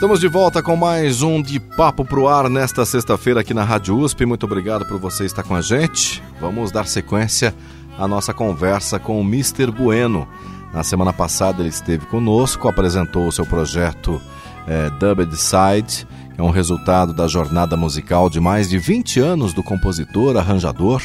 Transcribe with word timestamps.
Estamos 0.00 0.18
de 0.18 0.28
volta 0.28 0.62
com 0.62 0.76
mais 0.76 1.20
um 1.20 1.42
de 1.42 1.60
Papo 1.60 2.06
Pro 2.06 2.26
Ar 2.26 2.48
nesta 2.48 2.86
sexta-feira 2.86 3.40
aqui 3.40 3.52
na 3.52 3.64
Rádio 3.64 3.98
USP. 3.98 4.24
Muito 4.24 4.46
obrigado 4.46 4.86
por 4.86 4.98
você 4.98 5.26
estar 5.26 5.42
com 5.42 5.54
a 5.54 5.60
gente. 5.60 6.22
Vamos 6.40 6.72
dar 6.72 6.86
sequência 6.86 7.54
à 7.98 8.08
nossa 8.08 8.32
conversa 8.32 8.98
com 8.98 9.20
o 9.20 9.22
Mr. 9.22 9.70
Bueno. 9.70 10.26
Na 10.72 10.82
semana 10.82 11.12
passada 11.12 11.60
ele 11.60 11.68
esteve 11.68 12.06
conosco, 12.06 12.66
apresentou 12.66 13.28
o 13.28 13.30
seu 13.30 13.44
projeto 13.44 14.18
é, 14.66 14.88
Dubbed 14.88 15.36
Side, 15.36 16.06
que 16.34 16.40
é 16.40 16.42
um 16.42 16.48
resultado 16.48 17.12
da 17.12 17.28
jornada 17.28 17.76
musical 17.76 18.30
de 18.30 18.40
mais 18.40 18.70
de 18.70 18.78
20 18.78 19.20
anos 19.20 19.52
do 19.52 19.62
compositor, 19.62 20.34
arranjador, 20.34 21.02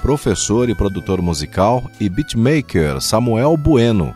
professor 0.00 0.70
e 0.70 0.74
produtor 0.74 1.20
musical 1.20 1.84
e 2.00 2.08
beatmaker 2.08 2.98
Samuel 3.02 3.58
Bueno. 3.58 4.14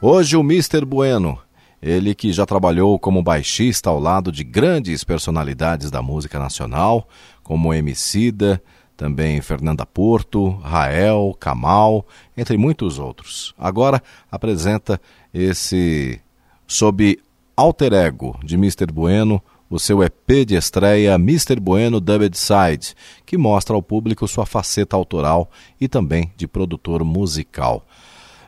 Hoje 0.00 0.34
o 0.34 0.40
Mr. 0.40 0.82
Bueno 0.86 1.45
ele 1.82 2.14
que 2.14 2.32
já 2.32 2.46
trabalhou 2.46 2.98
como 2.98 3.22
baixista 3.22 3.90
ao 3.90 4.00
lado 4.00 4.32
de 4.32 4.42
grandes 4.42 5.04
personalidades 5.04 5.90
da 5.90 6.02
música 6.02 6.38
nacional, 6.38 7.08
como 7.42 7.72
Emicida, 7.72 8.62
também 8.96 9.40
Fernanda 9.40 9.84
Porto, 9.84 10.50
Rael, 10.62 11.36
Kamal, 11.38 12.06
entre 12.36 12.56
muitos 12.56 12.98
outros. 12.98 13.54
Agora 13.58 14.02
apresenta 14.30 15.00
esse 15.32 16.20
sob 16.66 17.18
alter 17.56 17.92
ego 17.92 18.38
de 18.42 18.54
Mr. 18.54 18.86
Bueno, 18.92 19.42
o 19.68 19.78
seu 19.78 20.02
EP 20.02 20.46
de 20.46 20.54
estreia 20.54 21.14
Mr. 21.14 21.60
Bueno 21.60 22.00
Dubbed 22.00 22.36
Side, 22.36 22.94
que 23.24 23.36
mostra 23.36 23.74
ao 23.74 23.82
público 23.82 24.26
sua 24.26 24.46
faceta 24.46 24.96
autoral 24.96 25.50
e 25.80 25.88
também 25.88 26.32
de 26.36 26.46
produtor 26.46 27.04
musical. 27.04 27.84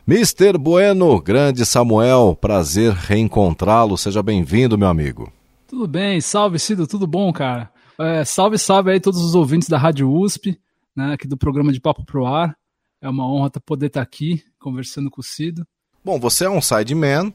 Mister 0.09 0.57
Bueno, 0.57 1.21
grande 1.21 1.63
Samuel, 1.63 2.35
prazer 2.35 2.93
reencontrá-lo. 2.93 3.95
Seja 3.95 4.23
bem-vindo, 4.23 4.75
meu 4.75 4.87
amigo. 4.87 5.31
Tudo 5.67 5.87
bem, 5.87 6.19
salve 6.19 6.57
Cido, 6.57 6.87
tudo 6.87 7.05
bom, 7.05 7.31
cara? 7.31 7.69
É, 7.99 8.25
salve, 8.25 8.57
salve 8.57 8.89
aí 8.89 8.99
todos 8.99 9.21
os 9.21 9.35
ouvintes 9.35 9.69
da 9.69 9.77
Rádio 9.77 10.11
USP, 10.11 10.59
né, 10.95 11.13
aqui 11.13 11.27
do 11.27 11.37
programa 11.37 11.71
de 11.71 11.79
Papo 11.79 12.03
Pro 12.03 12.25
Ar. 12.25 12.57
É 12.99 13.07
uma 13.07 13.31
honra 13.31 13.51
poder 13.63 13.85
estar 13.85 14.01
aqui 14.01 14.41
conversando 14.57 15.11
com 15.11 15.21
o 15.21 15.23
Cido. 15.23 15.63
Bom, 16.03 16.19
você 16.19 16.45
é 16.45 16.49
um 16.49 16.59
sideman, 16.59 17.31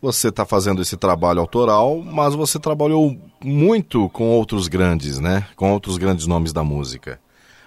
você 0.00 0.28
está 0.28 0.46
fazendo 0.46 0.80
esse 0.80 0.96
trabalho 0.96 1.40
autoral, 1.40 2.02
mas 2.02 2.34
você 2.34 2.58
trabalhou 2.58 3.20
muito 3.44 4.08
com 4.08 4.30
outros 4.30 4.66
grandes, 4.66 5.18
né? 5.20 5.46
Com 5.54 5.74
outros 5.74 5.98
grandes 5.98 6.26
nomes 6.26 6.54
da 6.54 6.64
música. 6.64 7.20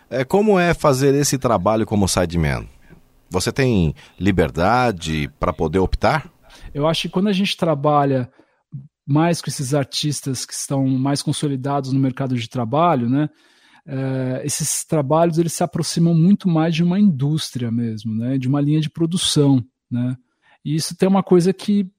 É, 0.09 0.25
como 0.25 0.57
é 0.57 0.73
fazer 0.73 1.13
esse 1.13 1.37
trabalho 1.37 1.85
como 1.85 2.07
sideman? 2.07 2.67
Você 3.31 3.49
tem 3.49 3.95
liberdade 4.19 5.31
para 5.39 5.53
poder 5.53 5.79
optar? 5.79 6.29
Eu 6.73 6.85
acho 6.85 7.03
que 7.03 7.09
quando 7.09 7.29
a 7.29 7.33
gente 7.33 7.55
trabalha 7.55 8.29
mais 9.07 9.41
com 9.41 9.49
esses 9.49 9.73
artistas 9.73 10.45
que 10.45 10.53
estão 10.53 10.85
mais 10.85 11.21
consolidados 11.21 11.93
no 11.93 11.99
mercado 11.99 12.35
de 12.35 12.49
trabalho, 12.49 13.09
né? 13.09 13.29
É, 13.87 14.41
esses 14.43 14.83
trabalhos 14.85 15.37
eles 15.37 15.53
se 15.53 15.63
aproximam 15.63 16.13
muito 16.13 16.47
mais 16.47 16.75
de 16.75 16.83
uma 16.83 16.99
indústria 16.99 17.71
mesmo, 17.71 18.13
né? 18.13 18.37
De 18.37 18.49
uma 18.49 18.59
linha 18.59 18.81
de 18.81 18.89
produção, 18.89 19.63
né? 19.89 20.15
E 20.63 20.75
isso 20.75 20.95
tem 20.95 21.07
uma 21.07 21.23
coisa 21.23 21.53
que 21.53 21.89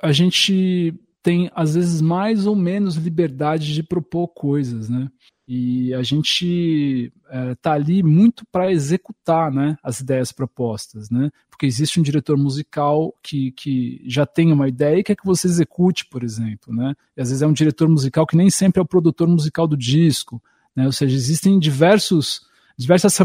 a 0.00 0.12
gente 0.12 0.94
tem 1.22 1.50
às 1.54 1.74
vezes 1.74 2.02
mais 2.02 2.46
ou 2.46 2.54
menos 2.54 2.96
liberdade 2.96 3.72
de 3.72 3.82
propor 3.82 4.28
coisas, 4.28 4.90
né? 4.90 5.08
E 5.46 5.92
a 5.94 6.02
gente 6.02 7.12
está 7.50 7.72
é, 7.72 7.74
ali 7.74 8.02
muito 8.02 8.44
para 8.50 8.70
executar 8.70 9.50
né, 9.50 9.76
as 9.82 9.98
ideias 10.00 10.30
propostas, 10.30 11.10
né? 11.10 11.30
Porque 11.50 11.66
existe 11.66 11.98
um 11.98 12.02
diretor 12.02 12.36
musical 12.38 13.12
que, 13.22 13.50
que 13.52 14.00
já 14.06 14.24
tem 14.24 14.52
uma 14.52 14.68
ideia 14.68 14.98
e 14.98 15.02
quer 15.02 15.16
que 15.16 15.26
você 15.26 15.48
execute, 15.48 16.06
por 16.06 16.22
exemplo, 16.22 16.72
né? 16.72 16.94
E 17.16 17.20
às 17.20 17.28
vezes 17.28 17.42
é 17.42 17.46
um 17.46 17.52
diretor 17.52 17.88
musical 17.88 18.26
que 18.26 18.36
nem 18.36 18.50
sempre 18.50 18.78
é 18.78 18.82
o 18.82 18.86
produtor 18.86 19.26
musical 19.26 19.66
do 19.66 19.76
disco, 19.76 20.40
né? 20.76 20.86
Ou 20.86 20.92
seja, 20.92 21.16
existem 21.16 21.58
diversos, 21.58 22.42
diversas 22.78 23.16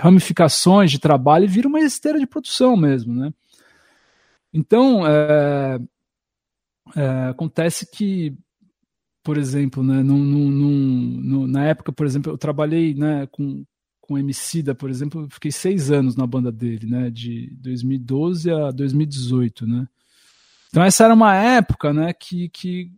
ramificações 0.00 0.92
de 0.92 1.00
trabalho 1.00 1.44
e 1.44 1.48
vira 1.48 1.68
uma 1.68 1.80
esteira 1.80 2.20
de 2.20 2.26
produção 2.26 2.76
mesmo, 2.76 3.12
né? 3.12 3.32
Então, 4.52 5.04
é, 5.04 5.80
é, 6.94 7.28
acontece 7.30 7.90
que 7.90 8.32
por 9.24 9.38
exemplo, 9.38 9.82
né, 9.82 10.02
num, 10.02 10.18
num, 10.18 10.50
num, 10.50 11.46
na 11.46 11.64
época, 11.64 11.90
por 11.90 12.04
exemplo, 12.04 12.30
eu 12.30 12.36
trabalhei 12.36 12.94
né, 12.94 13.26
com, 13.28 13.64
com 13.98 14.18
Emicida, 14.18 14.74
por 14.74 14.90
exemplo, 14.90 15.26
fiquei 15.30 15.50
seis 15.50 15.90
anos 15.90 16.14
na 16.14 16.26
banda 16.26 16.52
dele, 16.52 16.86
né, 16.86 17.10
de 17.10 17.48
2012 17.56 18.50
a 18.50 18.70
2018, 18.70 19.66
né. 19.66 19.88
Então 20.68 20.84
essa 20.84 21.04
era 21.04 21.14
uma 21.14 21.34
época, 21.34 21.90
né, 21.94 22.12
que, 22.12 22.50
que 22.50 22.92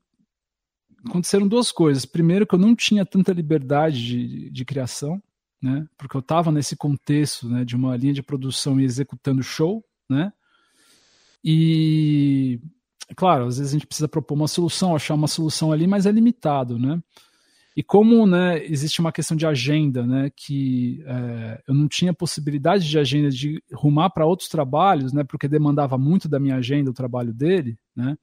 aconteceram 1.07 1.47
duas 1.47 1.71
coisas. 1.71 2.05
Primeiro, 2.05 2.45
que 2.45 2.57
eu 2.57 2.59
não 2.59 2.75
tinha 2.75 3.07
tanta 3.07 3.33
liberdade 3.33 4.05
de, 4.05 4.51
de 4.51 4.65
criação, 4.65 5.23
né, 5.63 5.87
porque 5.97 6.17
eu 6.17 6.21
estava 6.21 6.51
nesse 6.51 6.75
contexto, 6.75 7.49
né, 7.49 7.65
de 7.65 7.77
uma 7.77 7.97
linha 7.97 8.13
de 8.13 8.23
produção 8.23 8.81
e 8.81 8.85
executando 8.85 9.45
show, 9.45 9.85
né, 10.11 10.33
e 11.45 12.61
claro, 13.15 13.47
às 13.47 13.59
vezes 13.59 13.73
a 13.73 13.77
gente 13.77 13.87
precisa 13.87 14.09
propor 14.09 14.35
uma 14.35 14.49
solução, 14.49 14.97
achar 14.97 15.15
uma 15.15 15.29
solução 15.29 15.73
ali, 15.73 15.87
mas 15.87 16.07
é 16.07 16.13
limitado, 16.13 16.79
né? 16.79 17.01
E 17.77 17.83
como 17.83 18.27
né, 18.27 18.65
existe 18.65 19.01
uma 19.01 19.13
questão 19.13 19.37
de 19.37 19.47
agenda, 19.47 20.07
né, 20.07 20.31
que 20.35 21.05
é, 21.07 21.63
eu 21.69 21.75
não 21.75 21.87
tinha 21.87 22.15
possibilidade 22.15 22.89
de 22.89 22.99
agenda 22.99 23.29
de 23.29 23.63
rumar 23.71 24.09
para 24.09 24.25
outros 24.25 24.49
trabalhos, 24.49 25.13
né, 25.13 25.23
porque 25.23 25.47
demandava 25.47 25.99
muito 25.99 26.27
da 26.27 26.41
minha 26.41 26.57
agenda 26.57 26.91
o 26.91 26.95
trabalho 26.95 27.35
dele, 27.35 27.79
né, 27.95 28.17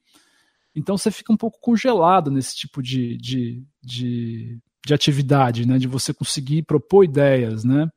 então 0.76 0.98
você 0.98 1.12
fica 1.12 1.32
um 1.32 1.38
pouco 1.38 1.60
congelado 1.62 2.32
nesse 2.32 2.56
tipo 2.56 2.82
de, 2.82 3.16
de, 3.18 3.64
de, 3.80 4.58
de 4.84 4.92
atividade, 4.92 5.68
né, 5.68 5.78
de 5.78 5.88
você 5.88 6.16
conseguir 6.16 6.64
propor 6.64 7.04
ideias, 7.04 7.64
né. 7.64 7.88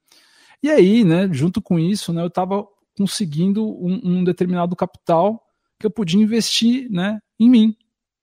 E 0.62 0.68
aí, 0.68 1.04
né, 1.04 1.26
junto 1.32 1.62
com 1.62 1.78
isso, 1.78 2.12
né, 2.12 2.20
eu 2.20 2.26
estava 2.26 2.66
conseguindo 2.98 3.64
um, 3.66 4.18
um 4.18 4.24
determinado 4.24 4.76
capital 4.76 5.45
que 5.78 5.86
eu 5.86 5.90
podia 5.90 6.20
investir 6.20 6.90
né, 6.90 7.20
em 7.38 7.48
mim, 7.48 7.76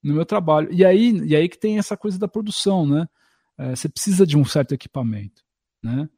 no 0.03 0.13
meu 0.13 0.25
trabalho. 0.25 0.69
E 0.71 0.83
aí, 0.83 1.11
e 1.25 1.35
aí 1.35 1.47
que 1.47 1.57
tem 1.57 1.77
essa 1.77 1.95
coisa 1.95 2.19
da 2.19 2.27
produção, 2.27 2.85
né? 2.85 3.07
É, 3.57 3.75
você 3.75 3.87
precisa 3.87 4.25
de 4.25 4.37
um 4.37 4.43
certo 4.43 4.73
equipamento, 4.73 5.43
né? 5.81 6.09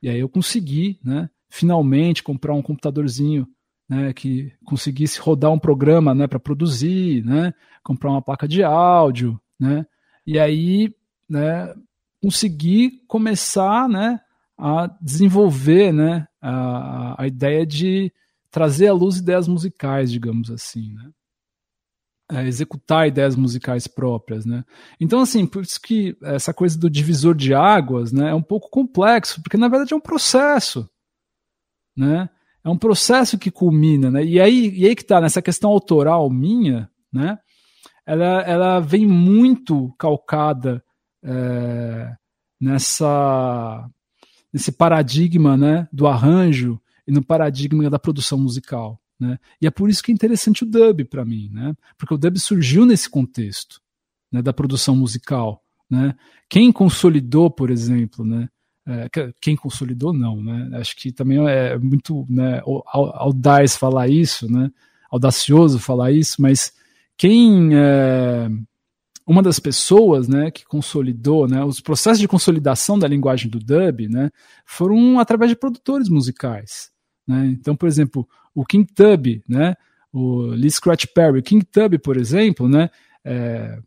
E 0.00 0.08
aí 0.08 0.20
eu 0.20 0.28
consegui, 0.28 0.98
né? 1.04 1.28
Finalmente 1.48 2.22
comprar 2.22 2.54
um 2.54 2.62
computadorzinho, 2.62 3.46
né? 3.88 4.12
Que 4.12 4.52
conseguisse 4.64 5.20
rodar 5.20 5.50
um 5.50 5.58
programa, 5.58 6.14
né? 6.14 6.26
Para 6.26 6.38
produzir, 6.38 7.24
né? 7.24 7.52
Comprar 7.82 8.10
uma 8.10 8.22
placa 8.22 8.46
de 8.46 8.62
áudio, 8.62 9.40
né? 9.58 9.84
E 10.26 10.38
aí, 10.38 10.94
né? 11.28 11.74
Consegui 12.22 13.02
começar, 13.08 13.88
né? 13.88 14.20
A 14.56 14.86
desenvolver, 15.00 15.92
né? 15.92 16.28
A, 16.40 17.22
a 17.22 17.26
ideia 17.26 17.66
de 17.66 18.12
trazer 18.54 18.86
à 18.86 18.92
luz 18.92 19.16
ideias 19.16 19.48
musicais, 19.48 20.12
digamos 20.12 20.48
assim, 20.48 20.92
né? 20.92 21.10
É, 22.30 22.46
executar 22.46 23.08
ideias 23.08 23.34
musicais 23.34 23.88
próprias, 23.88 24.46
né? 24.46 24.64
Então, 25.00 25.20
assim, 25.20 25.44
por 25.44 25.64
isso 25.64 25.80
que 25.80 26.16
essa 26.22 26.54
coisa 26.54 26.78
do 26.78 26.88
divisor 26.88 27.34
de 27.34 27.52
águas, 27.52 28.12
né, 28.12 28.30
é 28.30 28.34
um 28.34 28.40
pouco 28.40 28.70
complexo, 28.70 29.42
porque 29.42 29.56
na 29.56 29.66
verdade 29.66 29.92
é 29.92 29.96
um 29.96 30.00
processo, 30.00 30.88
né? 31.96 32.30
É 32.62 32.68
um 32.70 32.78
processo 32.78 33.36
que 33.36 33.50
culmina, 33.50 34.08
né? 34.08 34.24
E 34.24 34.40
aí, 34.40 34.70
e 34.72 34.86
aí 34.86 34.94
que 34.94 35.04
tá 35.04 35.20
nessa 35.20 35.42
questão 35.42 35.70
autoral 35.70 36.30
minha, 36.30 36.88
né? 37.12 37.36
Ela, 38.06 38.40
ela 38.42 38.80
vem 38.80 39.04
muito 39.04 39.92
calcada 39.98 40.80
é, 41.24 42.14
nessa 42.60 43.90
nesse 44.52 44.70
paradigma, 44.70 45.56
né, 45.56 45.88
do 45.92 46.06
arranjo 46.06 46.80
e 47.06 47.12
no 47.12 47.24
paradigma 47.24 47.88
da 47.88 47.98
produção 47.98 48.38
musical. 48.38 49.00
Né? 49.18 49.38
E 49.60 49.66
é 49.66 49.70
por 49.70 49.88
isso 49.88 50.02
que 50.02 50.10
é 50.10 50.14
interessante 50.14 50.64
o 50.64 50.66
dub 50.66 51.04
para 51.04 51.24
mim, 51.24 51.48
né? 51.52 51.74
porque 51.96 52.14
o 52.14 52.18
dub 52.18 52.38
surgiu 52.38 52.84
nesse 52.84 53.08
contexto 53.08 53.80
né, 54.30 54.42
da 54.42 54.52
produção 54.52 54.96
musical. 54.96 55.62
Né? 55.88 56.14
Quem 56.48 56.72
consolidou, 56.72 57.50
por 57.50 57.70
exemplo, 57.70 58.24
né? 58.24 58.48
É, 58.86 59.08
quem 59.40 59.56
consolidou 59.56 60.12
não, 60.12 60.42
né? 60.42 60.68
Acho 60.74 60.94
que 60.94 61.10
também 61.10 61.38
é 61.48 61.78
muito 61.78 62.26
né, 62.28 62.60
audaz 62.92 63.76
falar 63.76 64.08
isso, 64.08 64.46
né? 64.50 64.70
Audacioso 65.10 65.78
falar 65.78 66.12
isso, 66.12 66.42
mas 66.42 66.70
quem 67.16 67.70
é, 67.72 68.50
uma 69.26 69.42
das 69.42 69.58
pessoas 69.58 70.28
né, 70.28 70.50
que 70.50 70.64
consolidou, 70.64 71.48
né, 71.48 71.64
os 71.64 71.80
processos 71.80 72.18
de 72.18 72.28
consolidação 72.28 72.98
da 72.98 73.08
linguagem 73.08 73.50
do 73.50 73.58
dub 73.58 74.08
né, 74.08 74.30
foram 74.66 75.18
através 75.18 75.50
de 75.50 75.56
produtores 75.56 76.08
musicais. 76.08 76.90
Né? 77.26 77.46
Então, 77.46 77.74
por 77.74 77.88
exemplo, 77.88 78.28
o 78.54 78.64
King 78.64 78.86
Tub, 78.92 79.42
né, 79.48 79.74
o 80.12 80.42
Lee 80.46 80.70
Scratch 80.70 81.06
Perry, 81.14 81.38
o 81.38 81.42
King 81.42 81.64
Tub, 81.64 81.98
por 81.98 82.16
exemplo, 82.16 82.68
né, 82.68 82.90
é, 83.24 83.78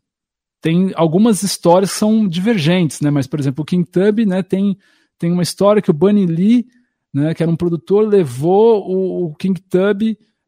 tem 0.60 0.92
algumas 0.94 1.42
histórias 1.42 1.92
que 1.92 1.98
são 1.98 2.26
divergentes, 2.26 3.00
né, 3.00 3.10
mas, 3.10 3.26
por 3.26 3.40
exemplo, 3.40 3.62
o 3.62 3.64
King 3.64 3.88
Tub 3.88 4.26
né, 4.26 4.42
tem, 4.42 4.76
tem 5.18 5.30
uma 5.32 5.42
história 5.42 5.80
que 5.80 5.90
o 5.90 5.94
Bunny 5.94 6.26
Lee, 6.26 6.66
né, 7.14 7.32
que 7.32 7.42
era 7.42 7.50
um 7.50 7.56
produtor, 7.56 8.06
levou 8.06 8.86
o, 8.88 9.26
o 9.26 9.34
King 9.36 9.60
Tub 9.60 10.02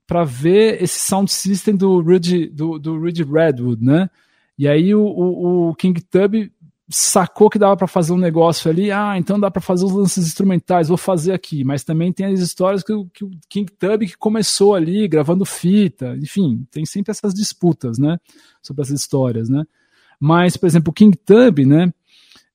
para 0.06 0.24
ver 0.24 0.82
esse 0.82 0.98
sound 0.98 1.30
system 1.32 1.76
do 1.76 2.00
Rudy, 2.00 2.48
do, 2.48 2.78
do 2.80 2.98
Rudy 2.98 3.22
Redwood, 3.22 3.84
né? 3.84 4.10
E 4.58 4.66
aí 4.66 4.92
o, 4.92 5.02
o, 5.02 5.68
o 5.68 5.74
King 5.76 6.02
Tub 6.02 6.50
sacou 6.90 7.48
que 7.48 7.58
dava 7.58 7.76
para 7.76 7.86
fazer 7.86 8.12
um 8.12 8.18
negócio 8.18 8.68
ali, 8.68 8.90
ah, 8.90 9.16
então 9.16 9.38
dá 9.38 9.48
para 9.48 9.62
fazer 9.62 9.84
os 9.84 9.92
lances 9.92 10.26
instrumentais, 10.26 10.88
vou 10.88 10.96
fazer 10.96 11.32
aqui. 11.32 11.62
Mas 11.62 11.84
também 11.84 12.12
tem 12.12 12.26
as 12.26 12.40
histórias 12.40 12.82
que, 12.82 12.92
que 13.14 13.24
o 13.24 13.30
King 13.48 13.70
Tub 13.72 14.00
que 14.00 14.16
começou 14.16 14.74
ali 14.74 15.06
gravando 15.06 15.44
fita, 15.44 16.16
enfim, 16.20 16.66
tem 16.70 16.84
sempre 16.84 17.12
essas 17.12 17.32
disputas, 17.32 17.96
né, 17.96 18.18
sobre 18.60 18.82
essas 18.82 19.00
histórias, 19.00 19.48
né. 19.48 19.64
Mas, 20.18 20.56
por 20.56 20.66
exemplo, 20.66 20.90
o 20.90 20.94
King 20.94 21.16
Tub, 21.16 21.60
né, 21.60 21.92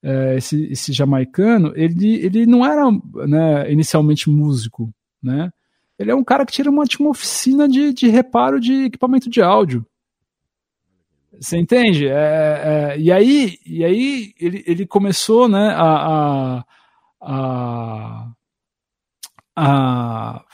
é, 0.04 0.36
esse, 0.38 0.66
esse 0.66 0.92
jamaicano, 0.92 1.72
ele, 1.76 2.16
ele 2.16 2.46
não 2.46 2.66
era 2.66 2.84
né, 3.26 3.72
inicialmente 3.72 4.30
músico, 4.30 4.94
né, 5.24 5.52
ele 5.98 6.12
é 6.12 6.16
um 6.16 6.26
cara 6.26 6.46
que 6.46 6.52
tira 6.52 6.70
uma, 6.70 6.84
uma 7.00 7.10
oficina 7.10 7.70
de, 7.70 7.94
de 7.94 8.10
reparo 8.10 8.60
de 8.60 8.84
equipamento 8.84 9.30
de 9.30 9.42
áudio. 9.42 9.86
Você 11.40 11.58
entende? 11.58 12.08
É, 12.08 12.14
é, 12.94 13.00
e 13.00 13.12
aí, 13.12 13.60
e 13.66 13.84
aí 13.84 14.34
ele, 14.40 14.64
ele 14.66 14.86
começou 14.86 15.48
né, 15.48 15.74
a, 15.76 16.64
a, 17.22 18.32
a, 19.56 20.46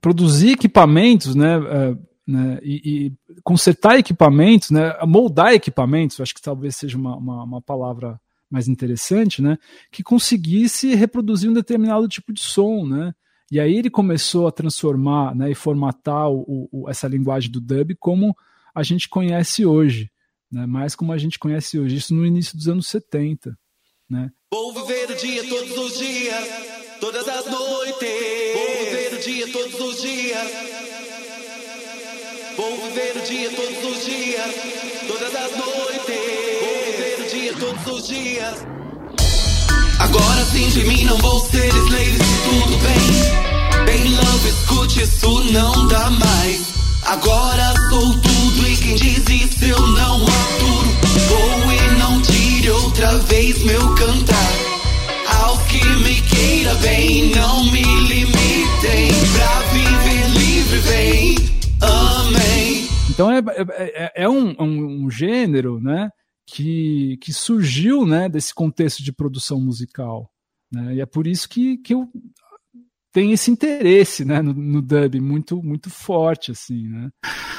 produzir 0.00 0.52
equipamentos, 0.52 1.34
né, 1.34 1.56
é, 1.56 1.96
né 2.26 2.58
e, 2.62 3.06
e, 3.06 3.12
consertar 3.42 3.98
equipamentos, 3.98 4.70
né, 4.70 4.94
moldar 5.06 5.52
equipamentos, 5.52 6.20
acho 6.20 6.34
que 6.34 6.42
talvez 6.42 6.76
seja 6.76 6.96
uma, 6.96 7.16
uma, 7.16 7.44
uma, 7.44 7.62
palavra 7.62 8.20
mais 8.50 8.68
interessante, 8.68 9.42
né, 9.42 9.58
que 9.90 10.02
conseguisse 10.02 10.94
reproduzir 10.94 11.50
um 11.50 11.54
determinado 11.54 12.06
tipo 12.08 12.32
de 12.32 12.42
som, 12.42 12.86
né, 12.86 13.14
e 13.50 13.58
aí 13.58 13.76
ele 13.76 13.88
começou 13.88 14.46
a 14.46 14.52
transformar 14.52 15.34
né, 15.34 15.50
e 15.50 15.54
formatar 15.54 16.30
o, 16.30 16.68
o, 16.70 16.88
essa 16.88 17.08
linguagem 17.08 17.50
do 17.50 17.60
dub 17.60 17.94
como 17.98 18.36
a 18.78 18.82
gente 18.84 19.08
conhece 19.08 19.66
hoje, 19.66 20.08
né? 20.52 20.64
mais 20.64 20.94
como 20.94 21.12
a 21.12 21.18
gente 21.18 21.36
conhece 21.36 21.80
hoje, 21.80 21.96
isso 21.96 22.14
no 22.14 22.24
início 22.24 22.56
dos 22.56 22.68
anos 22.68 22.86
70. 22.86 23.58
Né? 24.08 24.30
Vou 24.52 24.72
viver 24.72 25.10
o 25.10 25.16
dia 25.16 25.48
todos 25.48 25.76
os 25.76 25.98
dias, 25.98 26.48
todas 27.00 27.26
as 27.26 27.44
noites. 27.46 28.08
Vou 28.54 28.84
viver 28.84 29.14
o 29.14 29.18
dia 29.20 29.48
todos 29.48 29.80
os 29.80 30.00
dias. 30.00 30.48
Vou 32.56 32.76
viver 32.76 33.16
o 33.16 33.26
dia 33.26 33.50
todos 33.50 33.84
os 33.84 34.04
dias, 34.04 34.54
todas 35.08 35.34
as 35.34 35.56
noites. 35.56 36.16
Vou 36.60 36.84
viver 36.84 37.20
o 37.20 37.30
dia 37.30 37.54
todos 37.54 37.86
os 37.86 38.06
dias. 38.06 38.54
Agora 39.98 40.44
sim 40.44 40.68
de 40.68 40.84
mim 40.84 41.04
não 41.04 41.18
vou 41.18 41.40
ser 41.40 41.66
slave, 41.66 42.18
tudo 42.44 42.78
bem. 42.78 43.84
Bem, 43.86 44.14
love, 44.14 44.48
escute, 44.48 45.02
isso 45.02 45.52
não 45.52 45.88
dá 45.88 46.10
mais. 46.10 46.77
Agora 47.08 47.74
sou 47.88 48.20
tudo 48.20 48.68
e 48.68 48.76
quem 48.76 48.94
diz 48.96 49.26
isso 49.30 49.64
eu 49.64 49.80
não 49.80 50.16
aturo. 50.24 50.88
Vou 51.26 51.72
e 51.72 51.98
não 51.98 52.20
tire 52.20 52.68
outra 52.68 53.16
vez 53.20 53.64
meu 53.64 53.80
cantar. 53.94 54.52
Aos 55.40 55.58
que 55.68 55.82
me 56.04 56.20
queira 56.20 56.74
bem, 56.74 57.30
não 57.30 57.64
me 57.64 57.80
limitem. 57.80 59.08
Pra 59.32 59.60
viver 59.72 60.38
livre, 60.38 60.78
vem, 60.80 61.34
amém. 61.80 62.86
Então 63.08 63.32
é, 63.32 63.38
é, 63.38 64.04
é, 64.04 64.12
é 64.24 64.28
um, 64.28 64.54
um, 64.60 65.04
um 65.04 65.10
gênero, 65.10 65.80
né? 65.80 66.10
Que, 66.46 67.16
que 67.22 67.32
surgiu 67.32 68.04
né, 68.04 68.28
desse 68.28 68.54
contexto 68.54 69.02
de 69.02 69.14
produção 69.14 69.58
musical. 69.58 70.30
Né? 70.70 70.96
E 70.96 71.00
é 71.00 71.06
por 71.06 71.26
isso 71.26 71.48
que, 71.48 71.78
que 71.78 71.94
eu 71.94 72.06
tem 73.18 73.32
esse 73.32 73.50
interesse 73.50 74.24
né, 74.24 74.40
no, 74.40 74.54
no, 74.54 74.80
dub 74.80 75.20
muito 75.20 75.60
muito 75.60 75.90
forte 75.90 76.52
assim 76.52 76.86
né 76.86 77.10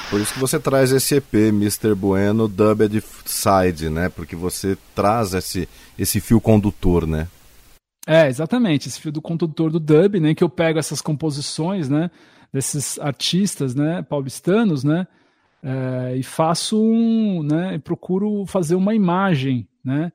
por 0.08 0.18
isso 0.18 0.32
que 0.32 0.38
você 0.38 0.58
traz 0.58 0.90
esse 0.90 1.16
EP 1.16 1.34
Mr. 1.34 1.94
Bueno 1.94 2.48
Dubbed 2.48 3.04
Side 3.26 3.90
né 3.90 4.08
porque 4.08 4.34
você 4.34 4.78
traz 4.94 5.34
esse 5.34 5.68
esse 5.98 6.18
fio 6.18 6.40
condutor 6.40 7.06
né 7.06 7.28
é 8.06 8.26
exatamente 8.26 8.88
esse 8.88 8.98
fio 8.98 9.12
do 9.12 9.20
condutor 9.20 9.70
do 9.70 9.78
dub 9.78 10.18
né 10.18 10.34
que 10.34 10.42
eu 10.42 10.48
pego 10.48 10.78
essas 10.78 11.02
composições 11.02 11.90
né 11.90 12.10
desses 12.50 12.98
artistas 12.98 13.74
né 13.74 14.00
paulistanos 14.00 14.82
né 14.82 15.06
é, 15.62 16.16
e 16.16 16.22
faço 16.22 16.82
um 16.82 17.42
né 17.42 17.78
procuro 17.84 18.46
fazer 18.46 18.76
uma 18.76 18.94
imagem 18.94 19.68
né 19.84 20.10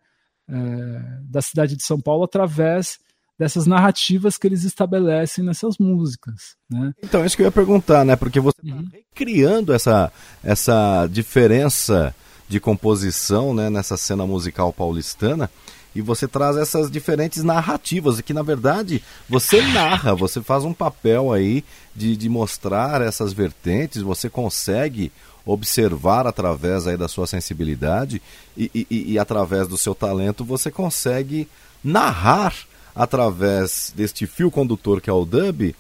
é, 0.50 1.20
da 1.30 1.42
cidade 1.44 1.76
de 1.76 1.84
São 1.84 2.02
Paulo 2.02 2.24
através 2.24 2.98
dessas 3.38 3.66
narrativas 3.66 4.38
que 4.38 4.48
eles 4.48 4.64
estabelecem 4.64 5.44
nessas 5.44 5.78
músicas. 5.78 6.56
Né? 6.70 6.92
Então, 7.04 7.22
é 7.22 7.26
isso 7.26 7.36
que 7.36 7.42
eu 7.42 7.48
ia 7.48 7.52
perguntar, 7.52 8.06
né? 8.06 8.16
Porque 8.16 8.40
você 8.40 8.58
está 8.64 8.76
uhum. 8.76 8.90
criando 9.14 9.74
essa, 9.74 10.12
essa 10.44 11.08
diferença 11.08 12.16
de 12.48 12.60
composição 12.60 13.54
né, 13.54 13.70
nessa 13.70 13.98
cena 13.98 14.26
musical 14.26 14.72
paulistana 14.72 15.50
e 15.96 16.02
você 16.02 16.28
traz 16.28 16.58
essas 16.58 16.92
diferentes 16.92 17.42
narrativas, 17.42 18.20
e 18.20 18.24
que 18.24 18.34
na 18.34 18.44
verdade 18.44 19.02
você 19.30 19.62
narra, 19.62 20.14
você 20.14 20.42
faz 20.42 20.66
um 20.66 20.74
papel 20.74 21.32
aí 21.32 21.64
de, 21.96 22.18
de 22.18 22.28
mostrar 22.28 23.02
essas 23.02 23.32
vertentes, 23.32 24.02
você 24.02 24.30
consegue 24.30 25.12
observar 25.46 26.28
através 26.28 26.86
aí 26.86 26.98
da 26.98 27.08
sua 27.08 27.26
sensibilidade 27.26 28.22
e, 28.58 28.70
e, 28.74 29.14
e 29.14 29.20
através 29.20 29.68
do 29.68 29.78
seu 29.78 29.96
talento 29.96 30.44
você 30.44 30.70
consegue 30.70 31.48
narrar 31.84 32.54
através 32.96 33.94
deste 33.96 34.26
fio 34.26 34.50
condutor 34.50 35.02
que 35.02 35.10
é 35.10 35.14
o 35.14 35.26
dub, 35.26 35.76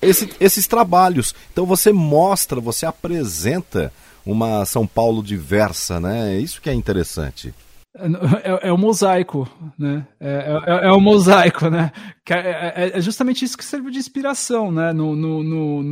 esse, 0.00 0.30
esses 0.38 0.66
trabalhos. 0.66 1.34
Então 1.52 1.66
você 1.66 1.92
mostra, 1.92 2.60
você 2.60 2.86
apresenta 2.86 3.92
uma 4.24 4.64
São 4.64 4.86
Paulo 4.86 5.22
diversa, 5.22 5.98
né? 5.98 6.34
É 6.34 6.38
isso 6.38 6.60
que 6.60 6.68
é 6.68 6.74
interessante. 6.74 7.54
É, 7.96 8.50
é, 8.50 8.68
é 8.68 8.72
um 8.72 8.76
mosaico, 8.76 9.48
né? 9.76 10.06
É, 10.20 10.60
é, 10.66 10.86
é 10.86 10.92
um 10.92 11.00
mosaico, 11.00 11.68
né? 11.68 11.90
É, 12.28 12.34
é, 12.34 12.98
é, 12.98 13.00
justamente 13.00 13.44
isso 13.44 13.56
que 13.56 13.64
serve 13.64 13.90
de 13.90 13.98
inspiração, 13.98 14.70
né? 14.70 14.92
No, 14.92 15.16
no, 15.16 15.42
no, 15.42 15.82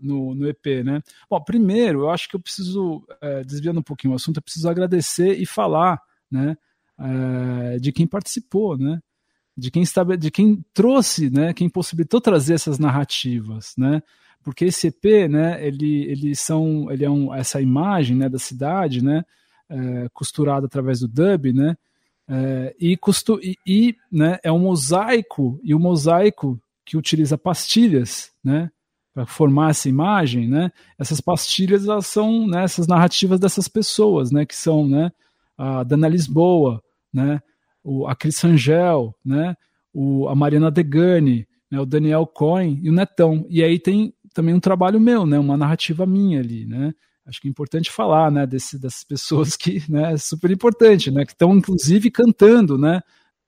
no, 0.00 0.34
no, 0.34 0.48
EP, 0.48 0.84
né? 0.84 1.00
Bom, 1.28 1.42
primeiro, 1.42 2.02
eu 2.02 2.10
acho 2.10 2.28
que 2.28 2.36
eu 2.36 2.40
preciso, 2.40 3.02
é, 3.20 3.42
desviando 3.42 3.80
um 3.80 3.82
pouquinho 3.82 4.12
o 4.12 4.16
assunto, 4.16 4.36
eu 4.36 4.42
preciso 4.42 4.68
agradecer 4.68 5.32
e 5.40 5.46
falar, 5.46 6.00
né? 6.30 6.56
de 7.78 7.92
quem 7.92 8.06
participou, 8.06 8.78
né? 8.78 8.98
De 9.56 9.70
quem, 9.70 9.82
está, 9.82 10.04
de 10.04 10.30
quem 10.30 10.64
trouxe, 10.74 11.30
né, 11.30 11.54
quem 11.54 11.68
possibilitou 11.68 12.20
trazer 12.20 12.54
essas 12.54 12.78
narrativas, 12.78 13.74
né? 13.76 14.02
Porque 14.44 14.66
esse 14.66 14.88
EP, 14.88 15.28
né, 15.28 15.66
ele, 15.66 16.04
ele 16.04 16.36
são, 16.36 16.90
ele 16.90 17.04
é 17.04 17.10
um, 17.10 17.34
essa 17.34 17.60
imagem, 17.60 18.16
né, 18.16 18.28
da 18.28 18.38
cidade, 18.38 19.02
né, 19.02 19.24
é, 19.68 20.08
costurada 20.12 20.66
através 20.66 21.00
do 21.00 21.08
dub, 21.08 21.52
né, 21.52 21.76
é, 22.28 22.76
e, 22.78 22.96
costu, 22.96 23.40
e, 23.42 23.56
e, 23.66 23.96
né, 24.12 24.38
é 24.42 24.52
um 24.52 24.58
mosaico 24.58 25.58
e 25.64 25.74
o 25.74 25.78
um 25.78 25.80
mosaico 25.80 26.60
que 26.84 26.96
utiliza 26.96 27.36
pastilhas, 27.36 28.30
né, 28.44 28.70
para 29.16 29.24
formar 29.24 29.70
essa 29.70 29.88
imagem, 29.88 30.46
né? 30.46 30.70
Essas 30.98 31.22
pastilhas 31.22 31.88
elas 31.88 32.06
são 32.06 32.46
né, 32.46 32.64
essas 32.64 32.86
narrativas 32.86 33.40
dessas 33.40 33.66
pessoas, 33.66 34.30
né? 34.30 34.44
Que 34.44 34.54
são, 34.54 34.86
né? 34.86 35.10
A 35.56 35.82
Dana 35.82 36.06
Lisboa, 36.06 36.82
né? 37.10 37.40
O, 37.86 38.06
a 38.06 38.16
Cris 38.16 38.44
Angel, 38.44 39.14
né? 39.24 39.56
O, 39.94 40.28
a 40.28 40.34
Mariana 40.34 40.70
Degani, 40.70 41.46
né? 41.70 41.80
o 41.80 41.86
Daniel 41.86 42.26
Cohen 42.26 42.80
e 42.82 42.90
o 42.90 42.92
Netão. 42.92 43.46
E 43.48 43.62
aí 43.62 43.78
tem 43.78 44.12
também 44.34 44.54
um 44.54 44.60
trabalho 44.60 45.00
meu, 45.00 45.24
né? 45.24 45.38
Uma 45.38 45.56
narrativa 45.56 46.04
minha 46.04 46.40
ali, 46.40 46.66
né? 46.66 46.92
Acho 47.24 47.40
que 47.40 47.48
é 47.48 47.50
importante 47.50 47.90
falar, 47.90 48.30
né? 48.30 48.46
Desse, 48.46 48.78
dessas 48.78 49.04
pessoas 49.04 49.56
que, 49.56 49.82
né? 49.88 50.12
É 50.12 50.16
super 50.16 50.50
importante, 50.50 51.10
né? 51.10 51.24
Que 51.24 51.32
estão 51.32 51.56
inclusive 51.56 52.10
cantando, 52.10 52.76
né? 52.76 53.00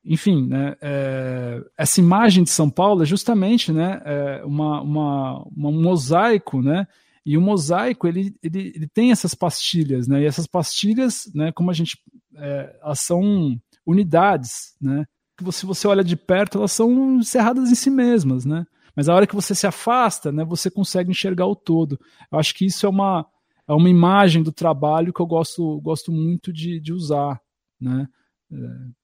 Enfim, 0.05 0.47
né, 0.47 0.75
é, 0.81 1.61
essa 1.77 2.01
imagem 2.01 2.43
de 2.43 2.49
São 2.49 2.71
Paulo 2.71 3.03
é 3.03 3.05
justamente 3.05 3.71
né, 3.71 4.01
é 4.07 4.43
uma, 4.45 4.81
uma, 4.81 5.43
uma, 5.55 5.69
um 5.69 5.83
mosaico, 5.83 6.63
né? 6.63 6.87
E 7.27 7.37
o 7.37 7.43
mosaico 7.43 8.07
ele, 8.07 8.35
ele, 8.43 8.73
ele 8.75 8.87
tem 8.87 9.11
essas 9.11 9.35
pastilhas, 9.35 10.09
né? 10.09 10.23
E 10.23 10.25
essas 10.25 10.47
pastilhas, 10.47 11.31
né, 11.35 11.53
como 11.53 11.71
a 11.71 11.75
gente, 11.75 11.99
é, 12.37 12.79
elas 12.83 13.01
são 13.01 13.61
unidades, 13.89 14.75
né? 14.81 15.07
Que 15.37 15.51
se 15.51 15.65
você 15.65 15.89
olha 15.89 16.05
de 16.05 16.17
perto, 16.17 16.59
elas 16.59 16.73
são 16.73 17.17
encerradas 17.17 17.71
em 17.71 17.75
si 17.75 17.89
mesmas, 17.89 18.45
né? 18.45 18.67
Mas 18.95 19.09
a 19.09 19.15
hora 19.15 19.27
que 19.27 19.35
você 19.35 19.55
se 19.55 19.67
afasta, 19.67 20.31
né, 20.33 20.45
você 20.45 20.71
consegue 20.71 21.11
enxergar 21.11 21.47
o 21.47 21.55
todo. 21.55 21.99
Eu 22.31 22.39
acho 22.39 22.55
que 22.55 22.67
isso 22.67 22.85
é 22.85 22.89
uma 22.89 23.25
é 23.67 23.73
uma 23.73 23.91
imagem 23.91 24.43
do 24.43 24.51
trabalho 24.51 25.13
que 25.13 25.21
eu 25.21 25.27
gosto, 25.27 25.79
gosto 25.83 26.11
muito 26.11 26.53
de, 26.53 26.81
de 26.81 26.93
usar, 26.93 27.39
né? 27.81 28.09
É, 28.51 28.57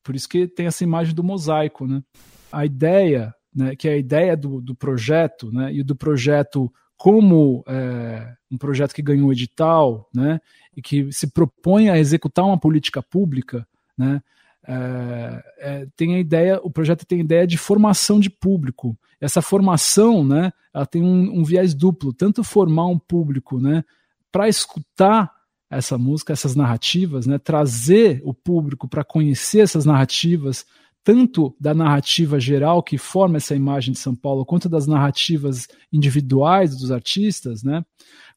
por 0.03 0.17
isso 0.17 0.29
que 0.29 0.49
tem 0.49 0.67
essa 0.67 0.83
imagem 0.83 1.15
do 1.15 1.23
mosaico, 1.23 1.87
né? 1.87 2.03
A 2.51 2.65
ideia, 2.65 3.35
né, 3.55 3.77
que 3.77 3.87
é 3.89 3.93
a 3.93 3.99
ideia 3.99 4.37
do, 4.37 4.61
do 4.61 4.75
projeto, 4.75 5.53
né, 5.53 5.73
e 5.73 5.83
do 5.83 5.95
projeto 5.95 6.73
como 6.97 7.63
é, 7.69 8.35
um 8.51 8.57
projeto 8.57 8.95
que 8.95 9.03
ganhou 9.03 9.33
edital, 9.33 10.09
né, 10.15 10.41
e 10.75 10.81
que 10.81 11.13
se 11.13 11.31
propõe 11.31 11.91
a 11.91 11.99
executar 11.99 12.45
uma 12.47 12.59
política 12.59 13.03
pública, 13.03 13.67
né, 13.99 14.23
é, 14.67 15.45
é, 15.59 15.87
tem 15.97 16.15
a 16.15 16.19
ideia, 16.19 16.61
o 16.63 16.71
projeto 16.71 17.05
tem 17.05 17.19
a 17.19 17.25
ideia 17.25 17.47
de 17.47 17.59
formação 17.59 18.19
de 18.19 18.31
público. 18.31 18.97
Essa 19.21 19.43
formação, 19.43 20.25
né, 20.25 20.53
ela 20.73 20.87
tem 20.87 21.03
um, 21.03 21.41
um 21.41 21.45
viés 21.45 21.75
duplo, 21.75 22.13
tanto 22.13 22.43
formar 22.43 22.87
um 22.87 22.99
público, 22.99 23.61
né, 23.61 23.85
para 24.33 24.49
escutar 24.49 25.31
essa 25.71 25.99
música, 25.99 26.33
essas 26.33 26.55
narrativas, 26.55 27.27
né, 27.27 27.39
trazer 27.39 28.23
o 28.25 28.33
público 28.33 28.89
para 28.89 29.05
conhecer 29.05 29.61
essas 29.61 29.85
narrativas, 29.85 30.65
tanto 31.03 31.55
da 31.61 31.75
narrativa 31.75 32.41
geral 32.41 32.83
que 32.83 32.97
forma 32.97 33.37
essa 33.37 33.55
imagem 33.55 33.93
de 33.93 33.99
São 33.99 34.15
Paulo, 34.15 34.47
quanto 34.47 34.69
das 34.69 34.87
narrativas 34.87 35.69
individuais 35.93 36.77
dos 36.77 36.91
artistas, 36.91 37.63
né, 37.63 37.85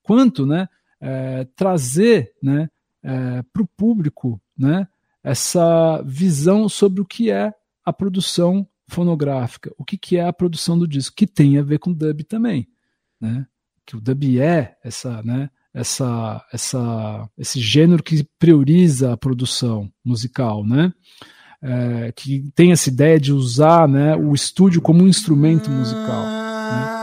quanto 0.04 0.46
né, 0.46 0.68
é, 1.00 1.46
trazer 1.56 2.34
né, 2.44 2.70
é, 3.02 3.42
para 3.54 3.62
o 3.62 3.68
público 3.68 4.42
né, 4.58 4.88
essa 5.24 6.02
visão 6.04 6.70
sobre 6.70 7.02
o 7.02 7.06
que 7.06 7.30
é 7.30 7.54
a 7.84 7.94
produção 7.94 8.68
fonográfica, 8.90 9.72
o 9.78 9.84
que, 9.84 9.98
que 9.98 10.18
é 10.18 10.26
a 10.26 10.34
produção 10.34 10.78
do 10.78 10.88
disco, 10.88 11.16
que 11.16 11.28
tem 11.28 11.58
a 11.58 11.64
ver 11.64 11.80
com 11.80 11.94
dub 11.94 12.24
também. 12.24 12.68
Né? 13.20 13.46
Que 13.86 13.96
o 13.96 14.02
dub 14.02 14.40
é 14.40 14.76
essa, 14.84 15.22
né, 15.24 15.50
essa, 15.74 16.46
essa, 16.52 17.30
esse 17.38 17.60
gênero 17.60 18.02
que 18.02 18.28
prioriza 18.40 19.14
a 19.14 19.18
produção 19.18 19.92
musical, 20.04 20.66
né? 20.66 20.94
É, 21.60 22.12
que 22.12 22.52
tem 22.54 22.72
essa 22.72 22.88
ideia 22.88 23.20
de 23.20 23.34
usar 23.34 23.88
né, 23.88 24.16
o 24.16 24.34
estúdio 24.34 24.80
como 24.80 25.04
um 25.04 25.08
instrumento 25.08 25.72
musical. 25.72 26.24
Né? 26.24 26.97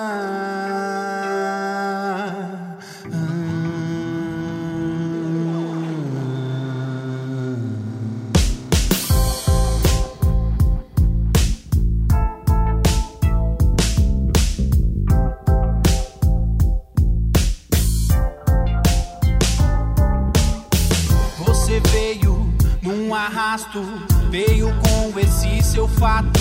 Veio 24.30 24.68
com 24.80 25.18
esse 25.18 25.62
seu 25.62 25.88
fato 25.88 26.40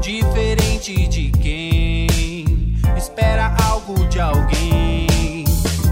diferente 0.00 1.08
de 1.08 1.30
quem 1.32 2.06
espera 2.96 3.56
algo 3.64 4.06
de 4.06 4.20
alguém, 4.20 5.44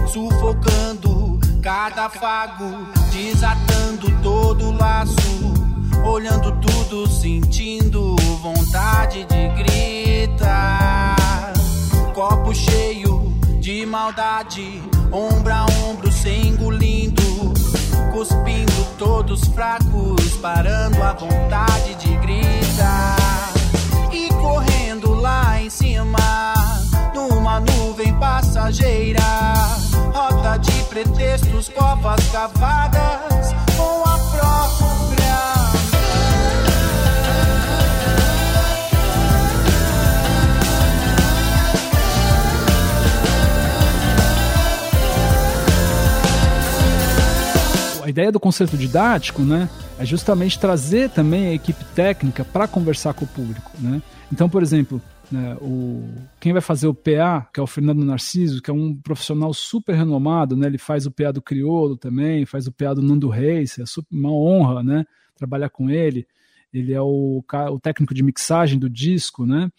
sufocando 0.07 1.37
cada 1.61 2.09
fago, 2.09 2.87
desatando 3.11 4.09
todo 4.23 4.71
laço, 4.77 5.13
olhando 6.05 6.53
tudo, 6.61 7.05
sentindo 7.07 8.15
vontade 8.41 9.25
de 9.25 9.49
gritar. 9.61 11.53
Copo 12.13 12.55
cheio 12.55 13.37
de 13.59 13.85
maldade, 13.85 14.81
ombro 15.11 15.53
a 15.53 15.65
ombro, 15.85 16.09
sem 16.11 16.47
engolindo 16.47 17.16
cuspindo 18.17 18.83
todos 18.97 19.41
fracos, 19.49 20.37
parando 20.41 21.03
a 21.03 21.13
vontade 21.13 21.93
de 21.95 22.17
gritar. 22.17 23.53
E 24.11 24.27
correndo 24.29 25.13
lá 25.13 25.61
em 25.61 25.69
cima, 25.69 26.17
numa 27.13 27.59
nuvem 27.59 28.11
passageira, 28.15 29.21
rota 30.11 30.57
de 30.57 30.83
pretextos, 30.85 31.69
covas 31.69 32.27
cavadas 32.31 33.53
com 33.77 34.06
a 48.07 48.09
ideia 48.09 48.31
do 48.31 48.39
concerto 48.39 48.77
didático, 48.77 49.41
né, 49.41 49.69
é 49.99 50.05
justamente 50.05 50.57
trazer 50.57 51.09
também 51.09 51.47
a 51.47 51.53
equipe 51.53 51.83
técnica 51.93 52.45
para 52.45 52.65
conversar 52.65 53.13
com 53.13 53.25
o 53.25 53.27
público, 53.27 53.69
né? 53.77 54.01
Então, 54.31 54.47
por 54.47 54.63
exemplo, 54.63 55.01
né, 55.29 55.57
o, 55.59 56.07
quem 56.39 56.53
vai 56.53 56.61
fazer 56.61 56.87
o 56.87 56.93
PA, 56.93 57.49
que 57.53 57.59
é 57.59 57.63
o 57.63 57.67
Fernando 57.67 58.05
Narciso, 58.05 58.61
que 58.61 58.71
é 58.71 58.73
um 58.73 58.95
profissional 58.95 59.53
super 59.53 59.93
renomado, 59.93 60.55
né? 60.55 60.67
Ele 60.67 60.77
faz 60.77 61.05
o 61.05 61.11
PA 61.11 61.33
do 61.33 61.41
Criolo 61.41 61.97
também, 61.97 62.45
faz 62.45 62.65
o 62.65 62.71
PA 62.71 62.93
do 62.93 63.01
Nando 63.01 63.27
Reis, 63.27 63.77
é 63.77 63.83
uma 64.09 64.31
honra, 64.31 64.81
né? 64.81 65.03
Trabalhar 65.35 65.69
com 65.69 65.89
ele. 65.89 66.25
Ele 66.73 66.93
é 66.93 67.01
o, 67.01 67.43
o 67.71 67.79
técnico 67.81 68.13
de 68.13 68.23
mixagem 68.23 68.79
do 68.79 68.89
disco, 68.89 69.45
né? 69.45 69.69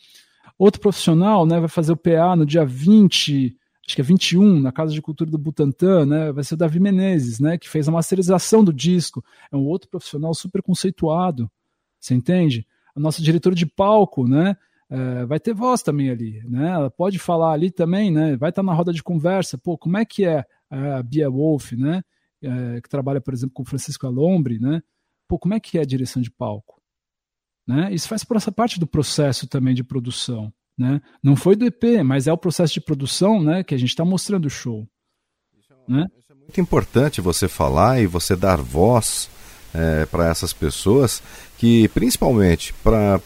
Outro 0.59 0.83
profissional, 0.83 1.47
né, 1.47 1.59
vai 1.59 1.69
fazer 1.69 1.93
o 1.93 1.97
PA 1.97 2.37
no 2.37 2.45
dia 2.45 2.67
20 2.67 3.57
acho 3.89 3.97
que 3.97 4.03
é 4.03 4.05
21, 4.05 4.61
na 4.61 4.71
Casa 4.71 4.93
de 4.93 5.01
Cultura 5.01 5.31
do 5.31 5.39
Butantã, 5.39 6.05
né? 6.05 6.31
Vai 6.31 6.45
ser 6.45 6.55
o 6.55 6.57
Davi 6.59 6.79
Menezes, 6.79 7.41
né? 7.41 7.57
Que 7.57 7.67
fez 7.67 7.89
a 7.89 7.93
masterização 7.93 8.63
do 8.63 8.71
disco. 8.71 9.25
É 9.51 9.57
um 9.57 9.65
outro 9.65 9.89
profissional 9.89 10.35
super 10.35 10.63
conceituado. 10.63 11.51
Você 11.99 12.15
entende? 12.15 12.67
A 12.95 13.01
nossa 13.01 13.23
diretora 13.23 13.55
de 13.55 13.65
palco, 13.65 14.29
né? 14.29 14.55
É, 14.91 15.25
vai 15.25 15.41
ter 15.41 15.55
voz 15.55 15.83
também 15.83 16.11
ali, 16.11 16.43
né? 16.45 16.69
Ela 16.69 16.91
pode 16.91 17.19
falar 17.19 17.53
ali 17.53 17.71
também, 17.71 18.11
né? 18.11 18.37
Vai 18.37 18.51
estar 18.51 18.63
na 18.63 18.75
roda 18.75 18.93
de 18.93 19.03
conversa. 19.03 19.57
Pô, 19.57 19.79
como 19.79 19.97
é 19.97 20.05
que 20.05 20.27
é 20.27 20.45
a 20.69 21.03
Bia 21.03 21.31
Wolf, 21.31 21.73
né? 21.73 22.03
É, 22.43 22.83
que 22.83 22.91
trabalha, 22.91 23.23
por 23.23 23.33
exemplo, 23.33 23.55
com 23.55 23.65
Francisco 23.65 24.07
Alombre, 24.07 24.59
né? 24.59 24.83
Pô, 25.27 25.39
como 25.39 25.55
é 25.55 25.61
que 25.61 25.79
é 25.79 25.81
a 25.81 25.87
direção 25.87 26.21
de 26.21 26.31
palco? 26.31 26.79
Né? 27.67 27.93
Isso 27.93 28.09
faz 28.09 28.23
parte 28.55 28.79
do 28.79 28.87
processo 28.87 29.47
também 29.47 29.75
de 29.75 29.85
produção. 29.85 30.53
Né? 30.79 31.01
Não 31.23 31.35
foi 31.35 31.57
do 31.57 31.67
EP, 31.67 32.05
mas 32.05 32.29
é 32.29 32.33
o 32.33 32.39
processo 32.39 32.75
de 32.75 32.81
produção 32.81 33.43
né, 33.43 33.65
que 33.65 33.75
a 33.75 33.79
gente 33.79 33.91
está 33.91 34.05
mostrando 34.05 34.47
o 34.47 34.51
show. 34.51 34.87
Isso 35.59 35.73
é, 35.73 35.93
né? 35.93 36.07
isso 36.17 36.33
é, 36.33 36.35
muito 36.37 36.61
importante 36.61 37.21
você 37.21 37.49
falar 37.49 38.01
e 38.01 38.07
você 38.07 38.37
dar 38.37 38.59
voz 38.59 39.29
é, 39.75 40.07
para 40.07 40.29
essas 40.29 40.53
pessoas 40.53 41.21
que, 41.59 41.89
principalmente 41.89 42.73
para 42.75 43.21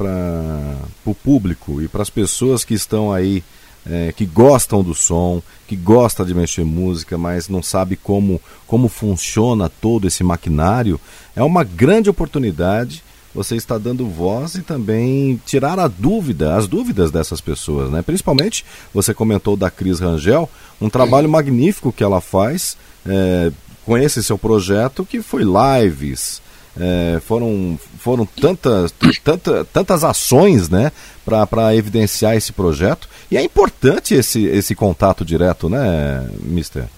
o 1.04 1.14
público 1.14 1.82
e 1.82 1.88
para 1.88 2.00
as 2.02 2.11
pessoas 2.11 2.64
que 2.64 2.73
estão 2.73 3.12
aí, 3.12 3.44
é, 3.85 4.12
que 4.12 4.25
gostam 4.25 4.82
do 4.82 4.94
som, 4.94 5.42
que 5.68 5.76
gostam 5.76 6.25
de 6.25 6.35
mexer 6.35 6.64
música, 6.64 7.18
mas 7.18 7.50
não 7.50 7.62
sabe 7.62 7.97
como, 7.97 8.40
como 8.66 8.88
funciona 8.88 9.68
todo 9.68 10.09
esse 10.09 10.25
maquinário, 10.25 10.99
é 11.37 11.42
uma 11.42 11.64
grande 11.64 12.09
oportunidade 12.09 13.04
você 13.34 13.56
está 13.56 13.78
dando 13.78 14.06
voz 14.06 14.54
e 14.54 14.62
também 14.62 15.40
tirar 15.46 15.78
a 15.78 15.88
dúvida, 15.88 16.56
as 16.56 16.66
dúvidas 16.66 17.10
dessas 17.10 17.40
pessoas, 17.40 17.90
né? 17.90 18.02
Principalmente, 18.02 18.64
você 18.92 19.14
comentou 19.14 19.56
da 19.56 19.70
Cris 19.70 20.00
Rangel, 20.00 20.48
um 20.80 20.90
trabalho 20.90 21.28
magnífico 21.28 21.92
que 21.92 22.04
ela 22.04 22.20
faz 22.20 22.76
é, 23.06 23.50
com 23.84 23.96
esse 23.96 24.22
seu 24.22 24.38
projeto, 24.38 25.04
que 25.04 25.22
foi 25.22 25.42
lives, 25.42 26.40
é, 26.76 27.20
foram, 27.20 27.78
foram 27.98 28.24
tantas, 28.26 28.92
tanta, 29.22 29.64
tantas 29.64 30.04
ações 30.04 30.68
né, 30.68 30.92
para 31.24 31.74
evidenciar 31.74 32.36
esse 32.36 32.52
projeto. 32.52 33.08
E 33.30 33.36
é 33.36 33.42
importante 33.42 34.14
esse, 34.14 34.44
esse 34.44 34.74
contato 34.74 35.24
direto, 35.24 35.68
né, 35.68 36.28
Mister? 36.40 36.88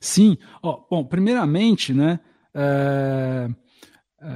Sim. 0.00 0.36
Oh, 0.62 0.78
bom, 0.90 1.04
primeiramente, 1.04 1.92
né, 1.92 2.20
é, 2.54 3.48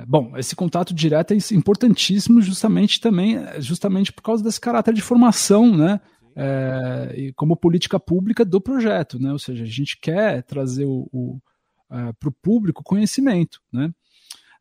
bom, 0.06 0.36
esse 0.36 0.56
contato 0.56 0.94
direto 0.94 1.32
é 1.32 1.36
importantíssimo 1.52 2.40
justamente 2.40 3.00
também, 3.00 3.38
justamente 3.58 4.12
por 4.12 4.22
causa 4.22 4.42
desse 4.42 4.60
caráter 4.60 4.94
de 4.94 5.02
formação, 5.02 5.76
né? 5.76 6.00
É, 6.36 7.14
e 7.16 7.32
como 7.34 7.56
política 7.56 8.00
pública 8.00 8.44
do 8.44 8.60
projeto, 8.60 9.20
né? 9.20 9.30
Ou 9.30 9.38
seja, 9.38 9.62
a 9.62 9.66
gente 9.66 9.98
quer 10.00 10.42
trazer 10.42 10.84
o, 10.84 11.08
o 11.12 11.38
é, 11.90 12.12
para 12.14 12.28
o 12.28 12.32
público 12.32 12.82
conhecimento, 12.82 13.60
né? 13.72 13.92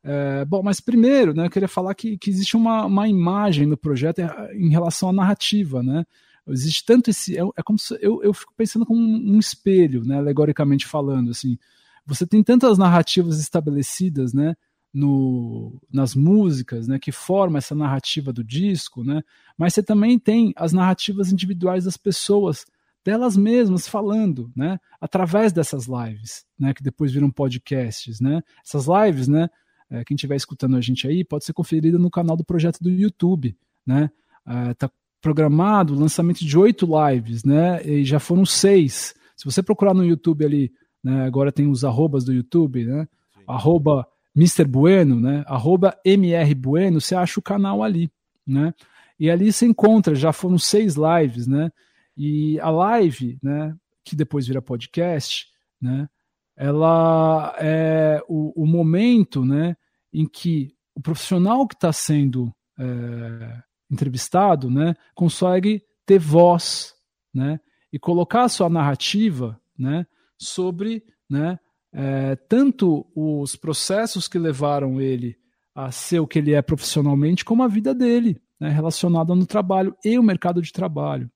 É, 0.03 0.44
bom, 0.44 0.62
mas 0.62 0.82
primeiro, 0.82 1.34
né, 1.34 1.46
eu 1.46 1.50
queria 1.50 1.68
falar 1.68 1.96
que, 1.96 2.18
que 2.18 2.30
existe 2.30 2.58
uma, 2.58 2.86
uma 2.86 3.08
imagem 3.08 3.65
no 3.65 3.77
projeto 3.77 4.20
em 4.53 4.70
relação 4.70 5.10
à 5.10 5.13
narrativa, 5.13 5.82
né? 5.82 6.06
Existe 6.50 6.84
tanto 6.86 7.10
esse, 7.10 7.38
é, 7.38 7.42
é 7.42 7.63
como 7.63 7.80
se, 7.80 7.98
eu, 8.01 8.22
eu 8.22 8.34
fico 8.34 8.53
pensando 8.56 8.86
como 8.86 9.00
um, 9.00 9.36
um 9.36 9.39
espelho, 9.39 10.03
né, 10.03 10.18
alegoricamente 10.18 10.86
falando, 10.86 11.32
assim. 11.32 11.58
Você 12.06 12.27
tem 12.27 12.44
tantas 12.44 12.77
narrativas 12.77 13.39
estabelecidas, 13.39 14.34
né? 14.34 14.56
No, 14.94 15.82
nas 15.92 16.14
músicas, 16.14 16.88
né, 16.88 17.00
que 17.00 17.12
forma 17.12 17.58
essa 17.58 17.74
narrativa 17.74 18.32
do 18.32 18.44
disco, 18.44 19.04
né, 19.04 19.24
mas 19.58 19.74
você 19.74 19.82
também 19.82 20.20
tem 20.20 20.54
as 20.56 20.72
narrativas 20.72 21.32
individuais 21.32 21.86
das 21.86 21.98
pessoas 21.98 22.66
delas 23.04 23.36
mesmas 23.36 23.88
falando, 23.88 24.52
né? 24.56 24.80
Através 25.00 25.52
dessas 25.52 25.88
lives, 25.88 26.46
né? 26.58 26.74
Que 26.74 26.82
depois 26.82 27.12
viram 27.12 27.30
podcasts, 27.30 28.20
né? 28.22 28.42
Essas 28.66 28.86
lives, 28.88 29.28
né? 29.28 29.50
É, 29.90 30.04
quem 30.04 30.16
estiver 30.16 30.36
escutando 30.36 30.78
a 30.78 30.82
gente 30.82 31.08
aí 31.08 31.24
pode 31.24 31.44
ser 31.44 31.54
conferida 31.54 32.00
no 32.00 32.10
canal 32.10 32.38
do 32.38 32.46
projeto 32.46 32.80
do 32.82 32.90
YouTube, 32.90 33.56
né? 33.86 34.10
É, 34.48 34.74
tá 34.74 34.90
programado 35.22 35.94
o 35.94 36.00
lançamento 36.00 36.46
de 36.46 36.58
oito 36.58 36.88
lives, 36.88 37.44
né? 37.44 37.86
E 37.86 38.06
já 38.06 38.20
foram 38.20 38.46
seis. 38.46 39.14
Se 39.36 39.46
você 39.46 39.62
procurar 39.62 39.94
no 39.94 40.06
YouTube 40.06 40.46
ali, 40.46 40.72
né? 41.04 41.26
Agora 41.26 41.52
tem 41.52 41.68
os 41.68 41.84
arrobas 41.84 42.24
do 42.24 42.34
YouTube, 42.34 42.86
né? 42.86 43.08
Sim. 43.34 43.44
Arroba 43.48 44.08
Mr. 44.36 44.66
Bueno, 44.66 45.20
né? 45.20 45.44
Arroba 45.48 45.98
MR 46.04 46.54
Bueno, 46.56 47.00
você 47.00 47.16
acha 47.16 47.40
o 47.40 47.44
canal 47.44 47.84
ali, 47.84 48.12
né? 48.46 48.74
E 49.20 49.30
ali 49.30 49.52
você 49.52 49.66
encontra, 49.66 50.16
já 50.16 50.34
foram 50.34 50.58
seis 50.58 50.96
lives, 50.96 51.48
né? 51.48 51.72
E 52.16 52.60
a 52.60 52.70
live, 52.70 53.40
né, 53.42 53.75
que 54.04 54.16
depois 54.16 54.48
vira 54.48 54.62
podcast, 54.62 55.48
né, 55.82 56.08
ela 56.56 57.56
é 57.60 58.22
o, 58.28 58.63
o 58.63 58.68
momento, 58.68 59.44
né, 59.44 59.75
em 60.12 60.28
que 60.28 60.75
o 60.96 61.02
profissional 61.02 61.68
que 61.68 61.74
está 61.74 61.92
sendo 61.92 62.54
é, 62.80 63.63
entrevistado, 63.90 64.70
né, 64.70 64.96
consegue 65.16 65.84
ter 66.06 66.20
voz, 66.20 66.94
né, 67.34 67.60
e 67.92 67.98
colocar 67.98 68.44
a 68.44 68.50
sua 68.50 68.70
narrativa, 68.70 69.60
né, 69.78 70.06
sobre, 70.38 71.04
né, 71.28 71.60
é, 71.94 72.36
tanto 72.36 73.06
os 73.16 73.56
processos 73.56 74.28
que 74.28 74.40
levaram 74.40 75.00
ele 75.00 75.38
a 75.76 75.92
ser 75.92 76.20
o 76.20 76.28
que 76.28 76.40
ele 76.40 76.54
é 76.54 76.62
profissionalmente, 76.62 77.46
como 77.46 77.64
a 77.64 77.68
vida 77.68 77.94
dele, 77.94 78.42
né, 78.60 78.70
relacionada 78.70 79.34
no 79.36 79.46
trabalho 79.46 79.96
e 80.04 80.18
o 80.18 80.24
mercado 80.24 80.62
de 80.62 80.72
trabalho. 80.72 81.30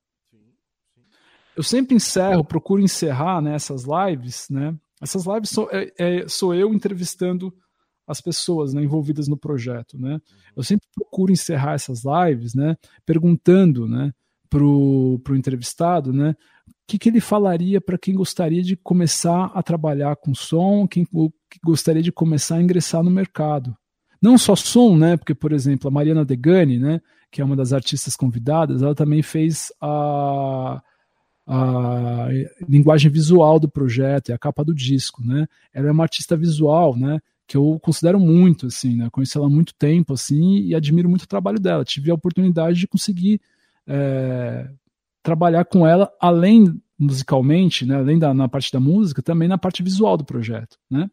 Eu 1.56 1.64
sempre 1.64 1.96
encerro, 1.96 2.44
procuro 2.44 2.82
encerrar 2.82 3.42
né, 3.42 3.56
essas 3.56 3.84
lives, 3.84 4.48
né? 4.48 4.76
Essas 5.02 5.26
lives 5.26 5.50
sou, 5.50 5.68
é, 5.72 5.92
é, 5.98 6.28
sou 6.28 6.54
eu 6.54 6.72
entrevistando 6.72 7.52
as 8.08 8.22
pessoas 8.22 8.74
né, 8.74 8.84
envolvidas 8.84 9.28
no 9.28 9.36
projeto, 9.36 10.00
né? 10.00 10.20
Eu 10.56 10.62
sempre 10.62 10.88
procuro 10.96 11.32
encerrar 11.32 11.74
essas 11.74 12.04
lives, 12.06 12.54
né? 12.54 12.76
Perguntando, 13.06 13.88
né? 13.88 14.14
Pro, 14.50 15.20
pro 15.24 15.36
entrevistado, 15.36 16.14
né? 16.14 16.36
O 16.68 16.88
que, 16.88 16.98
que 16.98 17.10
ele 17.10 17.20
falaria 17.20 17.82
para 17.82 17.98
quem 17.98 18.14
gostaria 18.14 18.64
de 18.64 18.78
começar 18.78 19.52
a 19.54 19.62
trabalhar 19.62 20.16
com 20.16 20.34
som, 20.34 20.88
quem 20.88 21.06
que 21.06 21.60
gostaria 21.64 22.02
de 22.02 22.12
começar 22.12 22.56
a 22.58 22.62
ingressar 22.62 23.04
no 23.04 23.12
mercado. 23.12 23.76
Não 24.22 24.38
só 24.38 24.56
som, 24.56 24.96
né? 24.98 25.18
Porque, 25.18 25.36
por 25.36 25.52
exemplo, 25.52 25.88
a 25.88 25.92
Mariana 25.92 26.26
Degani, 26.26 26.80
né? 26.80 27.02
Que 27.32 27.42
é 27.42 27.46
uma 27.46 27.56
das 27.56 27.74
artistas 27.74 28.16
convidadas, 28.16 28.82
ela 28.82 28.96
também 28.96 29.22
fez 29.22 29.72
a 29.82 30.82
a 31.50 32.28
linguagem 32.68 33.10
visual 33.10 33.58
do 33.58 33.70
projeto, 33.70 34.32
é 34.32 34.34
a 34.34 34.38
capa 34.38 34.66
do 34.66 34.76
disco, 34.76 35.24
né? 35.24 35.48
Ela 35.74 35.88
é 35.88 35.92
uma 35.92 36.04
artista 36.04 36.36
visual, 36.36 36.98
né? 36.98 37.20
Que 37.48 37.56
eu 37.56 37.80
considero 37.82 38.20
muito, 38.20 38.68
assim, 38.68 38.98
né? 38.98 39.08
Conheci 39.10 39.38
ela 39.38 39.48
há 39.48 39.50
muito 39.50 39.74
tempo, 39.74 40.14
assim, 40.14 40.58
e 40.60 40.76
admiro 40.76 41.08
muito 41.08 41.24
o 41.24 41.28
trabalho 41.28 41.58
dela. 41.58 41.86
Tive 41.86 42.12
a 42.12 42.16
oportunidade 42.16 42.78
de 42.78 42.88
conseguir 42.88 43.40
é, 43.88 44.70
trabalhar 45.24 45.66
com 45.66 45.86
ela, 45.86 46.12
além 46.20 46.82
musicalmente, 46.98 47.86
né? 47.86 47.96
Além 47.96 48.18
da 48.18 48.34
na 48.34 48.48
parte 48.48 48.72
da 48.72 48.80
música, 48.80 49.22
também 49.22 49.48
na 49.48 49.58
parte 49.58 49.84
visual 49.84 50.18
do 50.18 50.26
projeto, 50.26 50.78
né? 50.90 51.10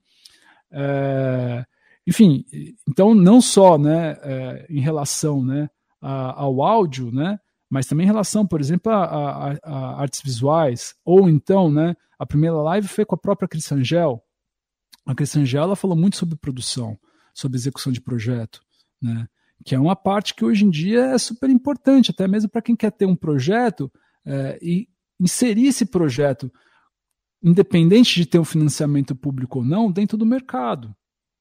É, 0.71 1.65
enfim, 2.07 2.45
então 2.89 3.15
não 3.15 3.41
só, 3.41 3.79
né? 3.79 4.19
É, 4.23 4.67
em 4.69 4.81
relação, 4.81 5.45
né? 5.45 5.69
A, 6.01 6.43
ao 6.43 6.63
áudio, 6.63 7.11
né? 7.11 7.39
mas 7.75 7.87
também 7.87 8.05
em 8.05 8.07
relação, 8.07 8.47
por 8.47 8.61
exemplo, 8.61 8.93
a, 8.93 9.05
a, 9.05 9.59
a, 9.65 10.01
artes 10.01 10.23
visuais, 10.23 10.95
ou 11.05 11.29
então, 11.29 11.69
né, 11.69 11.97
a 12.17 12.25
primeira 12.25 12.55
live 12.55 12.87
foi 12.87 13.05
com 13.05 13.17
a 13.17 13.19
própria 13.19 13.49
Cris 13.49 13.73
Angel. 13.73 14.23
A 15.05 15.13
Cris 15.13 15.37
Angel 15.37 15.65
ela 15.65 15.75
falou 15.75 15.97
muito 15.97 16.17
sobre 16.17 16.37
produção, 16.37 16.97
sobre 17.35 17.57
execução 17.57 17.93
de 17.93 18.01
projeto, 18.01 18.61
né, 19.03 19.27
que 19.65 19.75
é 19.75 19.79
uma 19.79 19.97
parte 19.97 20.35
que 20.35 20.45
hoje 20.45 20.65
em 20.65 20.71
dia 20.71 21.07
é 21.07 21.19
super 21.19 21.49
importante, 21.49 22.11
até 22.11 22.29
mesmo 22.29 22.51
para 22.51 22.63
quem 22.63 22.77
quer 22.77 22.93
ter 22.93 23.07
um 23.07 23.17
projeto 23.17 23.91
é, 24.25 24.59
e 24.61 24.89
inserir 25.19 25.69
esse 25.69 25.87
projeto, 25.87 26.53
independente 27.43 28.15
de 28.15 28.27
ter 28.27 28.39
um 28.39 28.45
financiamento 28.45 29.15
público 29.17 29.61
ou 29.61 29.65
não, 29.65 29.91
dentro 29.91 30.19
do 30.19 30.27
mercado. 30.27 30.95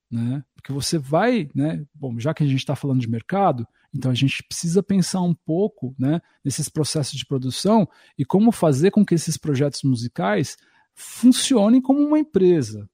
Né? 0.09 0.43
Porque 0.55 0.71
você 0.71 0.97
vai, 0.97 1.49
né? 1.53 1.83
Bom, 1.93 2.17
já 2.19 2.33
que 2.33 2.43
a 2.43 2.47
gente 2.47 2.59
está 2.59 2.75
falando 2.75 3.01
de 3.01 3.09
mercado, 3.09 3.67
então 3.93 4.11
a 4.11 4.15
gente 4.15 4.43
precisa 4.43 4.81
pensar 4.81 5.21
um 5.21 5.33
pouco 5.33 5.95
né, 5.99 6.21
nesses 6.43 6.69
processos 6.69 7.17
de 7.17 7.25
produção 7.25 7.87
e 8.17 8.23
como 8.23 8.51
fazer 8.51 8.91
com 8.91 9.05
que 9.05 9.15
esses 9.15 9.37
projetos 9.37 9.83
musicais 9.83 10.55
funcionem 10.95 11.81
como 11.81 11.99
uma 11.99 12.19
empresa. 12.19 12.89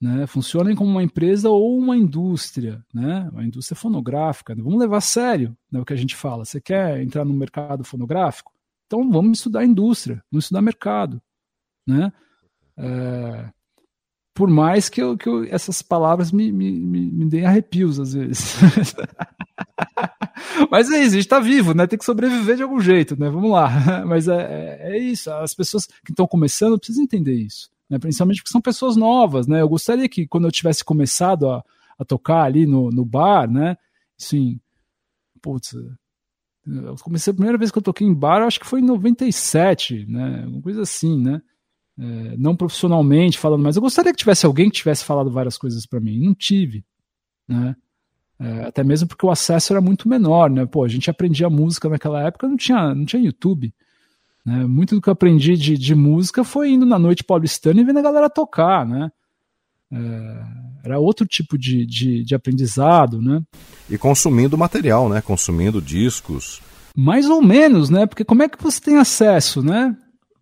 Né, 0.00 0.26
funcionem 0.26 0.74
como 0.74 0.90
uma 0.90 1.02
empresa 1.02 1.50
ou 1.50 1.78
uma 1.78 1.94
indústria, 1.94 2.82
né, 2.92 3.28
uma 3.32 3.44
indústria 3.44 3.76
fonográfica. 3.76 4.54
Vamos 4.54 4.78
levar 4.78 4.96
a 4.96 5.02
sério 5.02 5.54
né, 5.70 5.78
o 5.78 5.84
que 5.84 5.92
a 5.92 5.96
gente 5.96 6.16
fala. 6.16 6.46
Você 6.46 6.58
quer 6.58 7.02
entrar 7.02 7.22
no 7.22 7.34
mercado 7.34 7.84
fonográfico? 7.84 8.50
Então 8.86 9.10
vamos 9.10 9.38
estudar 9.38 9.62
indústria, 9.62 10.24
vamos 10.32 10.46
estudar 10.46 10.62
mercado. 10.62 11.20
Né? 11.86 12.10
É, 12.78 13.50
por 14.34 14.48
mais 14.48 14.88
que, 14.88 15.02
eu, 15.02 15.18
que 15.18 15.28
eu, 15.28 15.44
essas 15.44 15.82
palavras 15.82 16.32
me, 16.32 16.50
me, 16.50 16.72
me, 16.72 17.10
me 17.10 17.26
deem 17.26 17.44
arrepios 17.44 18.00
às 18.00 18.14
vezes. 18.14 18.56
Mas 20.70 20.90
é 20.90 21.02
isso, 21.02 21.14
a 21.14 21.18
gente 21.18 21.28
tá 21.28 21.40
vivo, 21.40 21.74
né? 21.74 21.86
Tem 21.86 21.98
que 21.98 22.04
sobreviver 22.04 22.56
de 22.56 22.62
algum 22.62 22.80
jeito, 22.80 23.18
né? 23.18 23.28
Vamos 23.28 23.50
lá. 23.50 24.04
Mas 24.06 24.28
é, 24.28 24.78
é, 24.80 24.96
é 24.96 24.98
isso, 24.98 25.30
as 25.30 25.54
pessoas 25.54 25.86
que 25.86 26.12
estão 26.12 26.26
começando 26.26 26.78
precisam 26.78 27.04
entender 27.04 27.34
isso, 27.34 27.70
né? 27.90 27.98
Principalmente 27.98 28.38
porque 28.38 28.52
são 28.52 28.60
pessoas 28.60 28.96
novas, 28.96 29.48
né? 29.48 29.60
Eu 29.60 29.68
gostaria 29.68 30.08
que 30.08 30.26
quando 30.26 30.46
eu 30.46 30.52
tivesse 30.52 30.84
começado 30.84 31.50
a, 31.50 31.64
a 31.98 32.04
tocar 32.04 32.44
ali 32.44 32.64
no, 32.64 32.88
no 32.90 33.04
bar, 33.04 33.50
né? 33.50 33.76
Assim, 34.18 34.60
putz, 35.42 35.74
eu 36.66 36.94
comecei 37.02 37.32
a 37.32 37.34
primeira 37.34 37.58
vez 37.58 37.70
que 37.70 37.78
eu 37.78 37.82
toquei 37.82 38.06
em 38.06 38.14
bar, 38.14 38.42
acho 38.42 38.60
que 38.60 38.66
foi 38.66 38.80
em 38.80 38.84
97, 38.84 40.06
né? 40.06 40.46
Uma 40.46 40.62
coisa 40.62 40.82
assim, 40.82 41.20
né? 41.20 41.42
É, 41.98 42.36
não 42.38 42.54
profissionalmente 42.56 43.38
falando, 43.38 43.62
mas 43.62 43.76
eu 43.76 43.82
gostaria 43.82 44.12
que 44.12 44.18
tivesse 44.18 44.46
alguém 44.46 44.70
que 44.70 44.76
tivesse 44.76 45.04
falado 45.04 45.30
várias 45.30 45.58
coisas 45.58 45.84
para 45.84 46.00
mim. 46.00 46.18
Não 46.18 46.34
tive, 46.34 46.84
né? 47.48 47.74
É, 48.38 48.64
até 48.64 48.82
mesmo 48.82 49.06
porque 49.06 49.26
o 49.26 49.30
acesso 49.30 49.72
era 49.72 49.82
muito 49.82 50.08
menor, 50.08 50.48
né? 50.48 50.64
Pô, 50.64 50.84
a 50.84 50.88
gente 50.88 51.10
aprendia 51.10 51.50
música 51.50 51.88
naquela 51.88 52.22
época, 52.22 52.48
não 52.48 52.56
tinha, 52.56 52.94
não 52.94 53.04
tinha 53.04 53.22
YouTube. 53.22 53.74
Né? 54.44 54.64
Muito 54.66 54.94
do 54.94 55.00
que 55.00 55.08
eu 55.08 55.12
aprendi 55.12 55.56
de, 55.56 55.76
de 55.76 55.94
música 55.94 56.44
foi 56.44 56.70
indo 56.70 56.86
na 56.86 56.98
noite 56.98 57.24
paulistana 57.24 57.80
e 57.80 57.84
vendo 57.84 57.98
a 57.98 58.02
galera 58.02 58.30
tocar, 58.30 58.86
né? 58.86 59.10
É, 59.92 60.44
era 60.84 60.98
outro 60.98 61.26
tipo 61.26 61.58
de, 61.58 61.84
de, 61.84 62.24
de, 62.24 62.34
aprendizado, 62.34 63.20
né? 63.20 63.42
E 63.88 63.98
consumindo 63.98 64.56
material, 64.56 65.08
né? 65.08 65.20
Consumindo 65.20 65.82
discos. 65.82 66.62
Mais 66.96 67.28
ou 67.28 67.42
menos, 67.42 67.90
né? 67.90 68.06
Porque 68.06 68.24
como 68.24 68.42
é 68.42 68.48
que 68.48 68.62
você 68.62 68.80
tem 68.80 68.96
acesso, 68.96 69.62
né? 69.62 69.96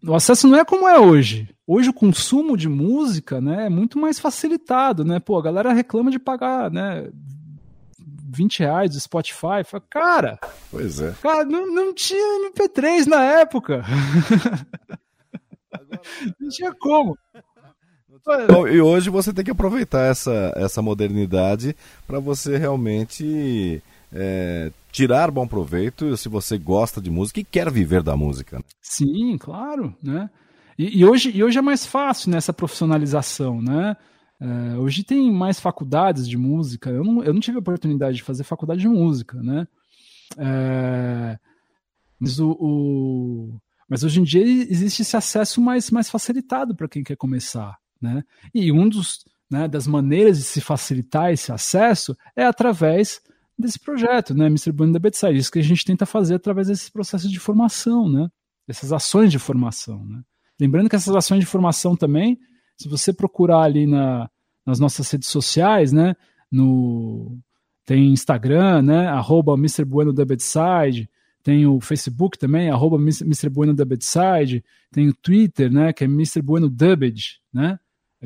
O 0.06 0.14
acesso 0.14 0.46
não 0.46 0.58
é 0.58 0.64
como 0.64 0.86
é 0.86 0.98
hoje. 0.98 1.48
Hoje 1.66 1.90
o 1.90 1.94
consumo 1.94 2.56
de 2.56 2.68
música, 2.68 3.40
né, 3.40 3.66
é 3.66 3.68
muito 3.68 3.98
mais 3.98 4.18
facilitado, 4.18 5.04
né? 5.04 5.18
Pô, 5.18 5.38
a 5.38 5.42
galera 5.42 5.72
reclama 5.72 6.10
de 6.10 6.18
pagar, 6.18 6.70
né, 6.70 7.10
20 8.28 8.60
reais 8.60 8.90
do 8.90 9.00
Spotify. 9.00 9.64
Fala, 9.64 9.84
cara, 9.88 10.38
pois 10.70 11.00
é. 11.00 11.14
Cara, 11.22 11.44
não, 11.44 11.72
não 11.72 11.94
tinha 11.94 12.50
MP3 12.50 13.06
na 13.06 13.22
época. 13.22 13.84
Agora, 15.72 16.00
não 16.40 16.48
tinha 16.48 16.72
como. 16.74 17.16
Bom, 18.50 18.68
e 18.68 18.80
hoje 18.80 19.08
você 19.08 19.32
tem 19.32 19.44
que 19.44 19.50
aproveitar 19.50 20.02
essa, 20.10 20.52
essa 20.54 20.82
modernidade 20.82 21.74
para 22.06 22.18
você 22.18 22.58
realmente 22.58 23.82
é, 24.12 24.70
tirar 24.92 25.30
bom 25.30 25.46
proveito 25.46 26.14
se 26.16 26.28
você 26.28 26.58
gosta 26.58 27.00
de 27.00 27.10
música 27.10 27.40
e 27.40 27.44
quer 27.44 27.70
viver 27.70 28.02
da 28.02 28.16
música. 28.16 28.58
Né? 28.58 28.64
Sim, 28.82 29.38
claro, 29.38 29.96
né? 30.02 30.28
E, 30.78 31.00
e, 31.00 31.04
hoje, 31.04 31.30
e 31.34 31.42
hoje 31.42 31.58
é 31.58 31.62
mais 31.62 31.86
fácil 31.86 32.30
nessa 32.30 32.52
profissionalização, 32.52 33.62
né? 33.62 33.96
É, 34.40 34.76
hoje 34.78 35.02
tem 35.02 35.30
mais 35.32 35.58
faculdades 35.58 36.28
de 36.28 36.36
música. 36.36 36.90
Eu 36.90 37.04
não, 37.04 37.22
eu 37.22 37.32
não 37.32 37.40
tive 37.40 37.56
a 37.56 37.60
oportunidade 37.60 38.16
de 38.16 38.22
fazer 38.22 38.44
faculdade 38.44 38.80
de 38.80 38.88
música, 38.88 39.42
né? 39.42 39.66
É, 40.36 41.38
mas, 42.20 42.38
o, 42.38 42.50
o, 42.52 43.60
mas 43.88 44.04
hoje 44.04 44.20
em 44.20 44.24
dia 44.24 44.42
existe 44.42 45.02
esse 45.02 45.16
acesso 45.16 45.60
mais, 45.60 45.90
mais 45.90 46.08
facilitado 46.08 46.74
para 46.74 46.88
quem 46.88 47.02
quer 47.02 47.16
começar, 47.16 47.76
né? 48.00 48.22
E 48.54 48.70
um 48.70 48.88
dos 48.88 49.24
né, 49.50 49.66
das 49.66 49.86
maneiras 49.86 50.38
de 50.38 50.44
se 50.44 50.60
facilitar 50.60 51.32
esse 51.32 51.50
acesso 51.50 52.16
é 52.36 52.44
através 52.44 53.20
desse 53.58 53.78
projeto, 53.78 54.34
né, 54.34 54.46
Mr. 54.46 54.70
Bueno 54.70 54.92
da 54.92 54.98
Bedside. 54.98 55.36
Isso 55.36 55.50
que 55.50 55.58
a 55.58 55.62
gente 55.62 55.84
tenta 55.84 56.06
fazer 56.06 56.34
através 56.34 56.68
desses 56.68 56.88
processos 56.88 57.30
de 57.30 57.40
formação, 57.40 58.08
né? 58.08 58.28
Essas 58.68 58.92
ações 58.92 59.32
de 59.32 59.38
formação, 59.38 60.04
né? 60.04 60.22
Lembrando 60.60 60.88
que 60.88 60.96
essas 60.96 61.14
ações 61.14 61.40
de 61.40 61.46
formação 61.46 61.96
também 61.96 62.38
se 62.78 62.88
você 62.88 63.12
procurar 63.12 63.62
ali 63.62 63.86
na, 63.86 64.30
nas 64.64 64.78
nossas 64.78 65.10
redes 65.10 65.28
sociais, 65.28 65.92
né? 65.92 66.14
No, 66.50 67.36
tem 67.84 68.12
Instagram, 68.12 68.82
né? 68.82 69.08
Arroba 69.08 69.54
Mr. 69.54 69.84
Bueno 69.84 70.12
da 70.12 70.24
Bedside, 70.24 71.10
Tem 71.42 71.66
o 71.66 71.80
Facebook 71.80 72.38
também, 72.38 72.70
arroba 72.70 72.96
Mr. 72.96 73.48
Bueno 73.48 73.74
da 73.74 73.84
Bedside. 73.84 74.64
Tem 74.92 75.08
o 75.08 75.14
Twitter, 75.14 75.72
né? 75.72 75.92
Que 75.92 76.04
é 76.04 76.06
Mr. 76.06 76.40
Bueno 76.40 76.68
Dubbed, 76.68 77.40
né? 77.52 77.78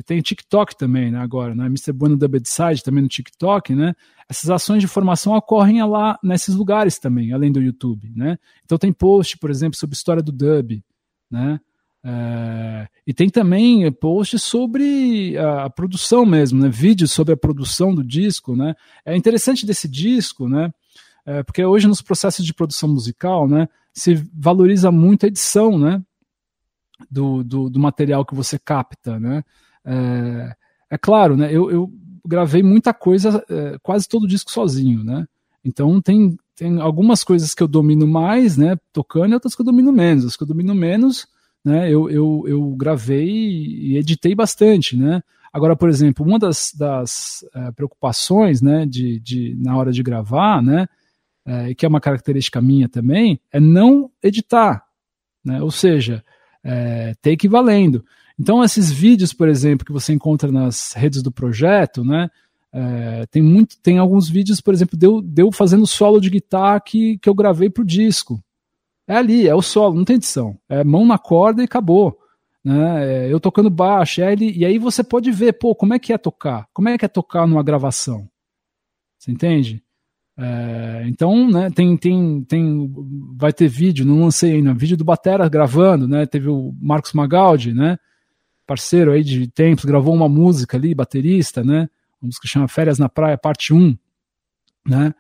Tem 0.07 0.19
o 0.19 0.23
TikTok 0.23 0.75
também, 0.75 1.11
né, 1.11 1.19
agora, 1.19 1.55
né? 1.55 1.67
Mr. 1.67 1.93
Bueno 1.93 2.17
da 2.17 2.27
Bedside 2.27 2.83
também 2.83 3.03
no 3.03 3.09
TikTok, 3.09 3.75
né? 3.75 3.95
Essas 4.27 4.49
ações 4.49 4.81
de 4.81 4.89
formação 4.89 5.35
ocorrem 5.35 5.85
lá 5.85 6.19
nesses 6.23 6.55
lugares 6.55 6.99
também, 6.99 7.31
além 7.33 7.53
do 7.53 7.61
YouTube, 7.61 8.11
né? 8.17 8.39
Então 8.65 8.79
tem 8.79 8.91
post, 8.91 9.37
por 9.37 9.51
exemplo, 9.51 9.79
sobre 9.79 9.95
história 9.95 10.23
do 10.23 10.33
dub, 10.33 10.83
né? 11.31 11.61
É, 12.05 12.89
e 13.07 13.15
tem 13.15 13.31
também 13.31 13.91
posts 13.93 14.43
sobre 14.43 15.37
a, 15.39 15.67
a, 15.67 15.71
produção 15.71 16.27
mesmo, 16.27 16.61
né? 16.61 16.69
Vídeos 16.69 17.13
sobre 17.13 17.35
a 17.35 17.37
produção 17.37 17.95
do 17.95 18.03
disco, 18.03 18.57
né? 18.57 18.75
É 19.05 19.17
interessante 19.17 19.65
desse 19.65 19.89
disco, 19.89 20.49
né? 20.49 20.73
É, 21.25 21.43
porque 21.43 21.65
hoje 21.65 21.87
nos 21.87 22.03
processos 22.03 22.45
de 22.45 22.53
produção 22.53 22.89
musical, 22.89 23.49
né? 23.49 23.69
Se 23.93 24.15
valoriza 24.35 24.91
muito 24.91 25.25
a 25.25 25.29
edição, 25.29 25.79
né? 25.79 26.03
Do, 27.11 27.45
do, 27.45 27.71
do 27.71 27.79
material 27.79 28.25
que 28.25 28.35
você 28.35 28.59
capta, 28.59 29.21
né? 29.21 29.45
É, 29.85 30.57
é 30.91 30.99
claro, 30.99 31.37
né? 31.37 31.55
Eu, 31.55 31.71
eu 31.71 31.93
gravei 32.27 32.63
muita 32.63 32.93
coisa, 32.93 33.45
é, 33.49 33.77
quase 33.83 34.09
todo 34.09 34.25
o 34.25 34.29
disco 34.29 34.51
sozinho, 34.51 35.05
né? 35.05 35.27
Então 35.65 36.01
tem, 36.01 36.37
tem 36.57 36.81
algumas 36.81 37.23
coisas 37.23 37.55
que 37.55 37.63
eu 37.63 37.69
domino 37.69 38.07
mais, 38.07 38.57
né? 38.57 38.77
Tocando 38.93 39.31
e 39.31 39.35
outras 39.35 39.55
que 39.55 39.61
eu 39.61 39.67
domino 39.67 39.93
menos. 39.93 40.25
As 40.25 40.37
que 40.37 40.43
eu 40.43 40.47
domino 40.47 40.75
menos, 40.75 41.29
né? 41.65 41.91
Eu, 41.91 42.11
eu, 42.11 42.45
eu 42.47 42.71
gravei 42.77 43.29
e 43.29 43.97
editei 43.97 44.35
bastante, 44.35 44.97
né? 44.97 45.23
Agora, 45.53 45.77
por 45.77 45.89
exemplo, 45.89 46.25
uma 46.25 46.39
das, 46.39 46.73
das 46.77 47.45
é, 47.55 47.71
preocupações, 47.73 48.63
né? 48.63 48.87
De, 48.87 49.21
de, 49.21 49.55
na 49.59 49.77
hora 49.77 49.93
de 49.93 50.03
gravar, 50.03 50.63
né? 50.63 50.87
É, 51.45 51.75
que 51.75 51.85
é 51.85 51.89
uma 51.89 52.01
característica 52.01 52.63
minha 52.63 52.89
também, 52.89 53.41
é 53.51 53.59
não 53.59 54.11
editar, 54.23 54.85
né? 55.45 55.61
Ou 55.63 55.71
seja, 55.71 56.25
é, 56.63 57.15
take 57.21 57.49
valendo. 57.49 58.05
Então, 58.39 58.63
esses 58.63 58.91
vídeos, 58.91 59.33
por 59.33 59.49
exemplo, 59.49 59.85
que 59.85 59.93
você 59.93 60.13
encontra 60.13 60.51
nas 60.51 60.93
redes 60.93 61.23
do 61.23 61.31
projeto, 61.31 62.05
né? 62.05 62.31
É, 62.73 63.27
tem 63.27 63.43
muito, 63.43 63.79
tem 63.81 63.99
alguns 63.99 64.31
vídeos, 64.31 64.61
por 64.61 64.73
exemplo, 64.73 64.97
deu, 64.97 65.21
deu 65.21 65.53
fazendo 65.53 65.87
solo 65.87 66.21
de 66.21 66.31
guitarra 66.31 66.81
que, 66.81 67.19
que 67.19 67.29
eu 67.29 67.35
gravei 67.35 67.69
pro 67.69 67.85
disco. 67.85 68.43
É 69.07 69.17
ali, 69.17 69.49
é 69.49 69.55
o 69.55 69.63
solo, 69.63 69.95
não 69.95 70.05
tem 70.05 70.17
edição. 70.17 70.59
É 70.69 70.85
mão 70.85 71.05
na 71.05 71.19
corda 71.19 71.63
e 71.63 71.65
acabou. 71.65 72.19
Né? 72.65 73.27
É, 73.27 73.33
eu 73.33 73.41
tocando 73.41 73.69
baixo, 73.69 74.23
é 74.23 74.35
e 74.35 74.65
aí 74.65 74.79
você 74.79 75.03
pode 75.03 75.31
ver, 75.33 75.55
pô, 75.55 75.75
como 75.75 75.95
é 75.95 75.99
que 75.99 76.13
é 76.13 76.19
tocar? 76.19 76.69
Como 76.73 76.89
é 76.89 76.97
que 76.97 77.05
é 77.05 77.09
tocar 77.09 77.47
numa 77.47 77.63
gravação? 77.63 78.29
Você 79.19 79.33
entende? 79.33 79.83
É, 80.39 81.05
então, 81.07 81.49
né, 81.51 81.71
tem, 81.71 81.97
tem, 81.97 82.43
tem, 82.45 82.93
vai 83.37 83.53
ter 83.53 83.69
vídeo, 83.69 84.07
não 84.07 84.23
lancei 84.23 84.55
ainda, 84.55 84.73
vídeo 84.73 84.97
do 84.97 85.05
Batera 85.05 85.49
gravando, 85.49 86.09
né? 86.09 86.25
Teve 86.25 86.49
o 86.49 86.75
Marcos 86.81 87.13
Magaldi, 87.13 87.75
né? 87.75 87.99
parceiro 88.67 89.13
aí 89.13 89.23
de 89.23 89.47
tempos, 89.49 89.85
gravou 89.85 90.15
uma 90.15 90.29
música 90.29 90.77
ali, 90.77 90.95
baterista, 90.95 91.63
né? 91.63 91.89
Uma 92.21 92.29
música 92.29 92.43
que 92.43 92.49
chama 92.49 92.69
Férias 92.69 92.99
na 92.99 93.09
Praia, 93.09 93.37
parte 93.37 93.75
1, 93.75 93.97
né? 94.87 95.15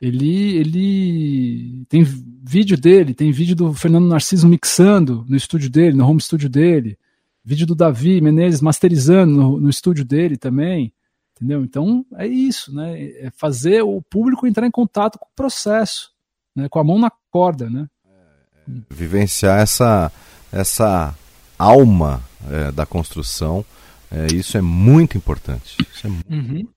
Ele, 0.00 0.56
ele 0.56 1.84
tem 1.88 2.02
vídeo 2.02 2.76
dele, 2.76 3.14
tem 3.14 3.32
vídeo 3.32 3.56
do 3.56 3.72
Fernando 3.72 4.06
Narciso 4.06 4.46
mixando 4.46 5.24
no 5.28 5.36
estúdio 5.36 5.70
dele, 5.70 5.96
no 5.96 6.06
home 6.06 6.20
studio 6.20 6.48
dele, 6.48 6.98
vídeo 7.42 7.66
do 7.66 7.74
Davi 7.74 8.20
Menezes 8.20 8.60
masterizando 8.60 9.32
no, 9.32 9.60
no 9.60 9.70
estúdio 9.70 10.04
dele 10.04 10.36
também, 10.36 10.92
entendeu? 11.34 11.64
Então 11.64 12.04
é 12.16 12.26
isso, 12.26 12.74
né? 12.74 13.00
É 13.00 13.30
fazer 13.36 13.82
o 13.82 14.02
público 14.02 14.46
entrar 14.46 14.66
em 14.66 14.70
contato 14.70 15.18
com 15.18 15.26
o 15.26 15.34
processo, 15.34 16.10
né? 16.54 16.68
Com 16.68 16.78
a 16.78 16.84
mão 16.84 16.98
na 16.98 17.10
corda, 17.30 17.70
né? 17.70 17.88
Vivenciar 18.90 19.60
essa 19.60 20.12
essa 20.52 21.14
alma 21.58 22.22
é, 22.50 22.70
da 22.70 22.84
construção. 22.84 23.64
É, 24.10 24.26
isso 24.34 24.56
é 24.56 24.60
muito 24.60 25.16
importante. 25.16 25.76
Isso 25.92 26.06
é 26.06 26.10
muito... 26.10 26.32
Uhum. 26.32 26.68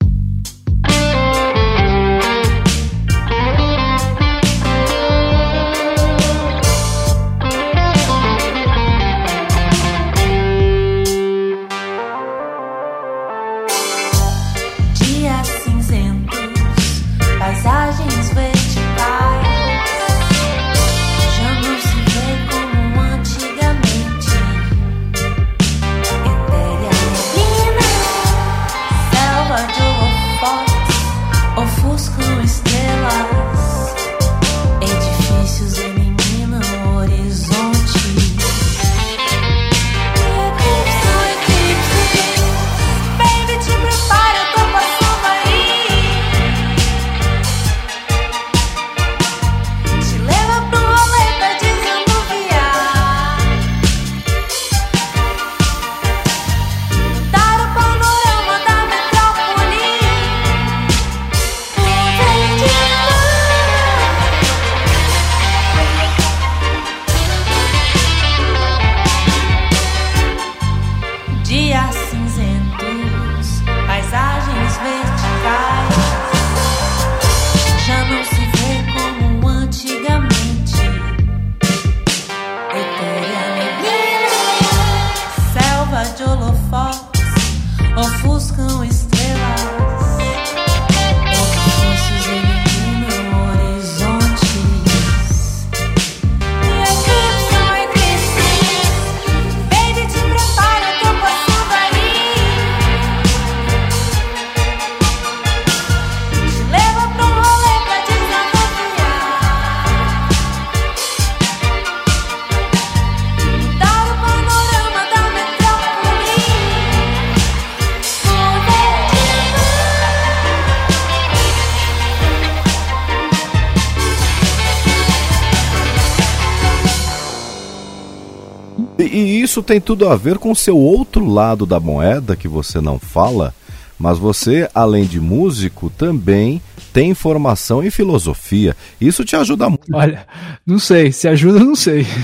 Isso 129.49 129.63
tem 129.63 129.81
tudo 129.81 130.07
a 130.07 130.15
ver 130.15 130.37
com 130.37 130.51
o 130.51 130.55
seu 130.55 130.77
outro 130.77 131.25
lado 131.25 131.65
da 131.65 131.79
moeda 131.79 132.35
que 132.35 132.47
você 132.47 132.79
não 132.79 132.99
fala, 132.99 133.51
mas 133.97 134.19
você, 134.19 134.69
além 134.75 135.05
de 135.05 135.19
músico, 135.19 135.89
também 135.89 136.61
tem 136.93 137.15
formação 137.15 137.83
em 137.83 137.89
filosofia. 137.89 138.77
Isso 139.01 139.25
te 139.25 139.35
ajuda 139.35 139.67
muito. 139.67 139.91
Olha, 139.91 140.27
não 140.63 140.77
sei, 140.77 141.11
se 141.11 141.27
ajuda, 141.27 141.59
não 141.59 141.75
sei. 141.75 142.05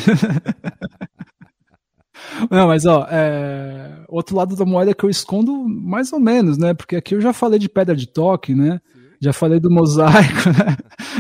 Não, 2.51 2.67
mas 2.67 2.85
ó, 2.85 3.07
é... 3.09 4.03
outro 4.09 4.35
lado 4.35 4.57
da 4.57 4.65
moeda 4.65 4.93
que 4.93 5.05
eu 5.05 5.09
escondo 5.09 5.53
mais 5.69 6.11
ou 6.11 6.19
menos, 6.19 6.57
né? 6.57 6.73
Porque 6.73 6.97
aqui 6.97 7.15
eu 7.15 7.21
já 7.21 7.31
falei 7.31 7.57
de 7.57 7.69
pedra 7.69 7.95
de 7.95 8.07
toque, 8.07 8.53
né? 8.53 8.81
Já 9.21 9.31
falei 9.31 9.57
do 9.57 9.71
mosaico, 9.71 10.49
né? 10.51 10.75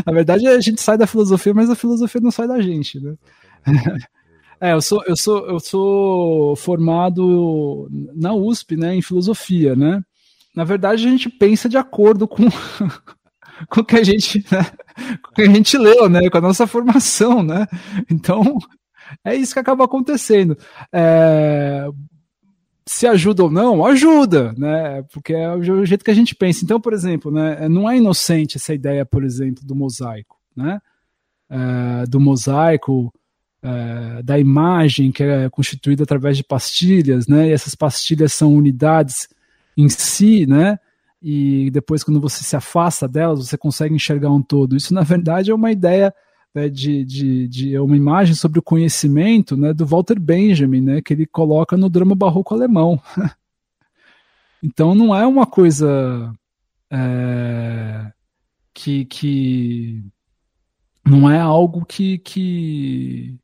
Na 0.05 0.11
verdade, 0.11 0.45
a 0.45 0.59
gente 0.59 0.81
sai 0.81 0.97
da 0.97 1.07
filosofia, 1.07 1.53
mas 1.53 1.69
a 1.69 1.75
filosofia 1.75 2.19
não 2.19 2.31
sai 2.31 2.49
da 2.49 2.59
gente, 2.59 2.99
né? 2.99 3.13
É, 4.59 4.73
eu 4.73 4.81
sou, 4.81 5.03
eu 5.05 5.15
sou, 5.15 5.47
eu 5.47 5.59
sou 5.59 6.55
formado 6.55 7.87
na 8.13 8.33
USP, 8.33 8.77
né, 8.77 8.95
em 8.95 9.01
filosofia, 9.01 9.75
né? 9.75 10.01
Na 10.55 10.63
verdade, 10.63 11.05
a 11.05 11.09
gente 11.09 11.29
pensa 11.29 11.67
de 11.67 11.77
acordo 11.77 12.27
com 12.27 12.43
com 13.69 13.81
o 13.81 13.85
que 13.85 13.95
a 13.95 14.03
gente, 14.03 14.45
né, 14.51 14.63
com 15.21 15.31
o 15.31 15.33
que 15.33 15.41
a 15.41 15.49
gente 15.49 15.77
leu, 15.77 16.09
né, 16.09 16.29
com 16.29 16.37
a 16.37 16.41
nossa 16.41 16.65
formação, 16.65 17.43
né? 17.43 17.67
Então, 18.09 18.57
é 19.23 19.35
isso 19.35 19.53
que 19.53 19.59
acaba 19.59 19.85
acontecendo. 19.85 20.57
É, 20.91 21.87
se 22.85 23.07
ajuda 23.07 23.43
ou 23.43 23.51
não, 23.51 23.85
ajuda, 23.85 24.53
né? 24.53 25.03
Porque 25.11 25.33
é 25.33 25.53
o 25.53 25.85
jeito 25.85 26.05
que 26.05 26.11
a 26.11 26.15
gente 26.15 26.35
pensa. 26.35 26.63
Então, 26.63 26.79
por 26.79 26.93
exemplo, 26.93 27.31
né, 27.31 27.67
não 27.67 27.89
é 27.89 27.97
inocente 27.97 28.57
essa 28.57 28.73
ideia, 28.73 29.05
por 29.05 29.23
exemplo, 29.23 29.65
do 29.65 29.75
mosaico, 29.75 30.37
né? 30.55 30.79
É, 31.49 32.05
do 32.07 32.19
mosaico, 32.19 33.11
é, 33.65 34.21
da 34.21 34.37
imagem 34.37 35.11
que 35.11 35.23
é 35.23 35.49
constituída 35.49 36.03
através 36.03 36.37
de 36.37 36.43
pastilhas, 36.43 37.27
né? 37.27 37.49
E 37.49 37.51
essas 37.51 37.73
pastilhas 37.73 38.31
são 38.31 38.53
unidades 38.53 39.27
em 39.75 39.89
si, 39.89 40.45
né? 40.45 40.79
E 41.21 41.71
depois, 41.71 42.03
quando 42.03 42.21
você 42.21 42.43
se 42.43 42.55
afasta 42.55 43.07
delas, 43.07 43.47
você 43.47 43.57
consegue 43.57 43.95
enxergar 43.95 44.29
um 44.29 44.43
todo. 44.43 44.75
Isso, 44.75 44.93
na 44.93 45.01
verdade, 45.01 45.49
é 45.49 45.55
uma 45.55 45.71
ideia 45.71 46.13
né, 46.53 46.69
de, 46.69 47.03
de, 47.03 47.47
de 47.47 47.79
uma 47.79 47.97
imagem 47.97 48.35
sobre 48.35 48.59
o 48.59 48.63
conhecimento 48.63 49.57
né, 49.57 49.73
do 49.73 49.85
Walter 49.85 50.19
Benjamin, 50.19 50.81
né, 50.81 51.01
que 51.01 51.13
ele 51.13 51.25
coloca 51.25 51.75
no 51.75 51.89
drama 51.89 52.13
barroco 52.13 52.53
alemão. 52.53 53.01
então 54.61 54.93
não 54.93 55.15
é 55.15 55.25
uma 55.25 55.47
coisa 55.47 56.31
é, 56.91 58.11
que, 58.71 59.05
que 59.05 60.05
não 61.03 61.29
é 61.29 61.39
algo 61.39 61.83
que, 61.85 62.19
que, 62.19 63.35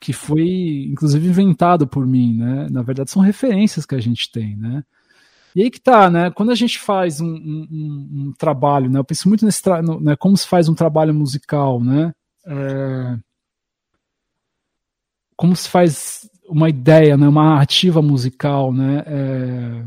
que 0.00 0.12
foi 0.12 0.86
inclusive 0.88 1.28
inventado 1.28 1.86
por 1.86 2.06
mim, 2.06 2.36
né? 2.38 2.68
Na 2.70 2.82
verdade 2.82 3.10
são 3.10 3.22
referências 3.22 3.84
que 3.84 3.94
a 3.94 4.00
gente 4.00 4.30
tem, 4.32 4.56
né? 4.56 4.82
E 5.54 5.62
aí 5.62 5.70
que 5.70 5.80
tá, 5.80 6.08
né? 6.08 6.30
Quando 6.30 6.50
a 6.50 6.54
gente 6.54 6.78
faz 6.78 7.20
um, 7.20 7.26
um, 7.26 8.08
um 8.28 8.32
trabalho, 8.38 8.90
né? 8.90 8.98
Eu 8.98 9.04
penso 9.04 9.28
muito 9.28 9.44
nesse 9.44 9.62
no, 9.82 10.00
né, 10.00 10.16
como 10.16 10.36
se 10.36 10.46
faz 10.46 10.68
um 10.68 10.74
trabalho 10.74 11.14
musical, 11.14 11.82
né? 11.82 12.12
é, 12.46 13.18
como 15.36 15.54
se 15.54 15.68
faz 15.68 16.28
uma 16.48 16.68
ideia, 16.68 17.16
né, 17.16 17.28
uma 17.28 17.44
narrativa 17.44 18.02
musical, 18.02 18.72
né, 18.72 19.02
é, 19.06 19.84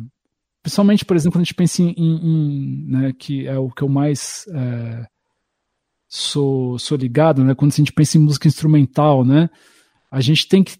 principalmente, 0.61 1.05
por 1.05 1.15
exemplo, 1.15 1.33
quando 1.33 1.41
a 1.41 1.45
gente 1.45 1.55
pensa 1.55 1.81
em, 1.81 1.93
em 1.97 2.85
né, 2.87 3.13
que 3.13 3.47
é 3.47 3.57
o 3.57 3.69
que 3.69 3.83
eu 3.83 3.89
mais 3.89 4.45
é, 4.53 5.05
sou, 6.07 6.79
sou 6.79 6.97
ligado, 6.97 7.43
né, 7.43 7.53
quando 7.53 7.71
a 7.71 7.75
gente 7.75 7.91
pensa 7.91 8.17
em 8.17 8.21
música 8.21 8.47
instrumental, 8.47 9.25
né, 9.25 9.49
a 10.13 10.21
gente 10.21 10.47
tem 10.47 10.63
que, 10.63 10.77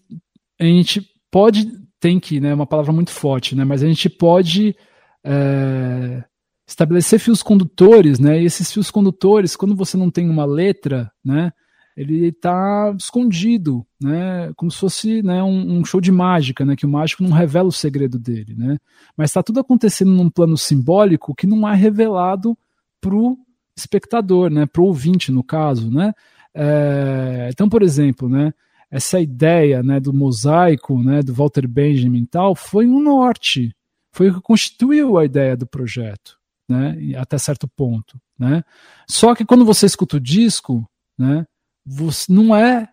a 0.60 0.64
gente 0.64 1.04
pode, 1.28 1.68
tem 1.98 2.20
que, 2.20 2.38
né, 2.38 2.50
é 2.50 2.54
uma 2.54 2.68
palavra 2.68 2.92
muito 2.92 3.10
forte, 3.10 3.56
né, 3.56 3.64
mas 3.64 3.82
a 3.82 3.86
gente 3.88 4.08
pode 4.08 4.76
é, 5.24 6.22
estabelecer 6.64 7.18
fios 7.18 7.42
condutores, 7.42 8.20
né, 8.20 8.40
e 8.40 8.44
esses 8.44 8.72
fios 8.72 8.92
condutores, 8.92 9.56
quando 9.56 9.74
você 9.74 9.96
não 9.96 10.08
tem 10.08 10.30
uma 10.30 10.44
letra, 10.44 11.10
né, 11.24 11.52
ele 11.96 12.28
está 12.28 12.94
escondido, 12.96 13.84
né, 14.00 14.52
como 14.54 14.70
se 14.70 14.78
fosse 14.78 15.20
né, 15.20 15.42
um, 15.42 15.78
um, 15.78 15.84
show 15.84 16.00
de 16.00 16.12
mágica, 16.12 16.64
né, 16.64 16.76
que 16.76 16.86
o 16.86 16.88
mágico 16.88 17.24
não 17.24 17.32
revela 17.32 17.68
o 17.68 17.72
segredo 17.72 18.20
dele, 18.20 18.54
né, 18.56 18.78
mas 19.16 19.30
está 19.30 19.42
tudo 19.42 19.58
acontecendo 19.58 20.12
num 20.12 20.30
plano 20.30 20.56
simbólico 20.56 21.34
que 21.34 21.46
não 21.46 21.68
é 21.68 21.74
revelado 21.74 22.56
para 23.00 23.16
o 23.16 23.36
espectador, 23.76 24.48
né, 24.48 24.64
para 24.64 24.80
o 24.80 24.84
ouvinte 24.84 25.32
no 25.32 25.42
caso, 25.42 25.90
né. 25.90 26.12
É, 26.54 27.48
então, 27.52 27.68
por 27.68 27.82
exemplo, 27.82 28.28
né, 28.28 28.54
essa 28.94 29.18
ideia 29.20 29.82
né, 29.82 29.98
do 29.98 30.12
mosaico, 30.12 31.02
né, 31.02 31.20
do 31.20 31.34
Walter 31.34 31.66
Benjamin 31.66 32.22
e 32.22 32.26
tal, 32.26 32.54
foi 32.54 32.86
um 32.86 33.00
norte, 33.00 33.74
foi 34.12 34.30
o 34.30 34.34
que 34.34 34.40
constituiu 34.40 35.18
a 35.18 35.24
ideia 35.24 35.56
do 35.56 35.66
projeto, 35.66 36.38
né, 36.68 36.96
até 37.16 37.36
certo 37.36 37.66
ponto, 37.66 38.20
né. 38.38 38.62
Só 39.08 39.34
que 39.34 39.44
quando 39.44 39.64
você 39.64 39.84
escuta 39.86 40.18
o 40.18 40.20
disco, 40.20 40.88
né, 41.18 41.44
você, 41.84 42.32
não 42.32 42.54
é, 42.54 42.88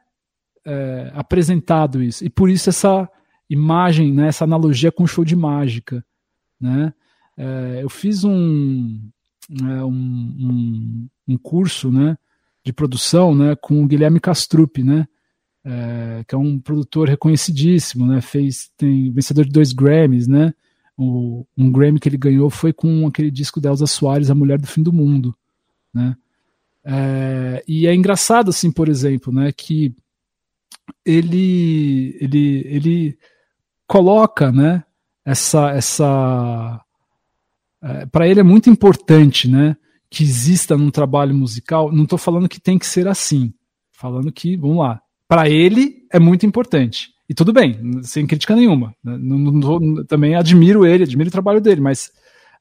é, 0.66 1.12
apresentado 1.14 2.02
isso. 2.02 2.26
E 2.26 2.32
por 2.32 2.50
isso 2.50 2.72
essa 2.72 3.08
imagem, 3.48 4.12
né, 4.12 4.28
essa 4.28 4.44
analogia 4.44 4.92
com 4.92 5.04
o 5.04 5.08
show 5.08 5.24
de 5.24 5.36
mágica. 5.36 6.04
Né? 6.60 6.92
É, 7.38 7.80
eu 7.84 7.90
fiz 7.90 8.24
um, 8.24 9.00
é, 9.52 9.84
um, 9.84 9.92
um, 9.92 11.10
um, 11.28 11.38
curso 11.38 11.92
né, 11.92 12.18
de 12.66 12.74
produção 12.74 13.36
né, 13.36 13.56
com 13.56 13.84
o 13.84 13.88
Guilherme 13.88 14.20
Castrup, 14.20 14.84
né, 14.84 15.08
é, 15.63 16.24
que 16.28 16.34
é 16.34 16.38
um 16.38 16.60
produtor 16.60 17.08
reconhecidíssimo, 17.08 18.08
né, 18.08 18.21
fez, 18.21 18.71
tem 18.78 19.12
vencedor 19.12 19.45
de 19.45 19.52
dois 19.52 19.74
Grammys, 19.74 20.28
né, 20.28 20.54
o, 20.97 21.45
um 21.58 21.71
Grammy 21.71 22.00
que 22.00 22.10
ele 22.10 22.17
ganhou 22.17 22.50
foi 22.50 22.74
com 22.74 23.08
aquele 23.08 23.32
disco 23.32 23.60
da 23.62 23.69
Elza 23.69 23.88
Soares, 23.88 24.30
A 24.30 24.36
Mulher 24.36 24.60
do 24.60 24.67
Fim 24.67 24.82
do 24.84 24.93
Mundo, 24.93 25.36
né, 25.93 26.15
é, 26.84 27.63
e 27.67 27.86
é 27.86 27.93
engraçado, 27.93 28.50
assim, 28.50 28.71
por 28.71 28.89
exemplo, 28.89 29.32
né, 29.32 29.52
que 29.52 29.95
ele, 31.06 32.17
ele, 32.19 32.63
ele 32.65 33.17
coloca, 33.88 34.52
né, 34.52 34.84
essa, 35.24 35.69
essa, 35.71 36.84
é, 37.82 38.06
para 38.08 38.28
ele 38.28 38.39
é 38.39 38.43
muito 38.43 38.69
importante, 38.69 39.47
né, 39.47 39.78
que 40.10 40.24
exista 40.24 40.78
num 40.78 40.91
trabalho 40.91 41.34
musical. 41.34 41.91
Não 41.91 42.04
estou 42.04 42.17
falando 42.17 42.50
que 42.50 42.60
tem 42.60 42.78
que 42.78 42.86
ser 42.86 43.08
assim, 43.08 43.54
falando 43.91 44.32
que, 44.32 44.58
vamos 44.58 44.80
lá, 44.80 45.02
para 45.32 45.50
ele 45.50 46.06
é 46.12 46.20
muito 46.20 46.46
importante. 46.46 47.13
E 47.30 47.34
tudo 47.34 47.54
bem, 47.54 47.80
sem 48.04 48.28
crítica 48.28 48.54
nenhuma. 48.54 48.94
Né, 49.02 49.17
não, 49.17 49.38
não, 49.39 50.04
também 50.04 50.36
admiro 50.36 50.86
ele, 50.86 51.06
admiro 51.06 51.30
o 51.30 51.32
trabalho 51.32 51.62
dele, 51.62 51.80
mas 51.80 52.12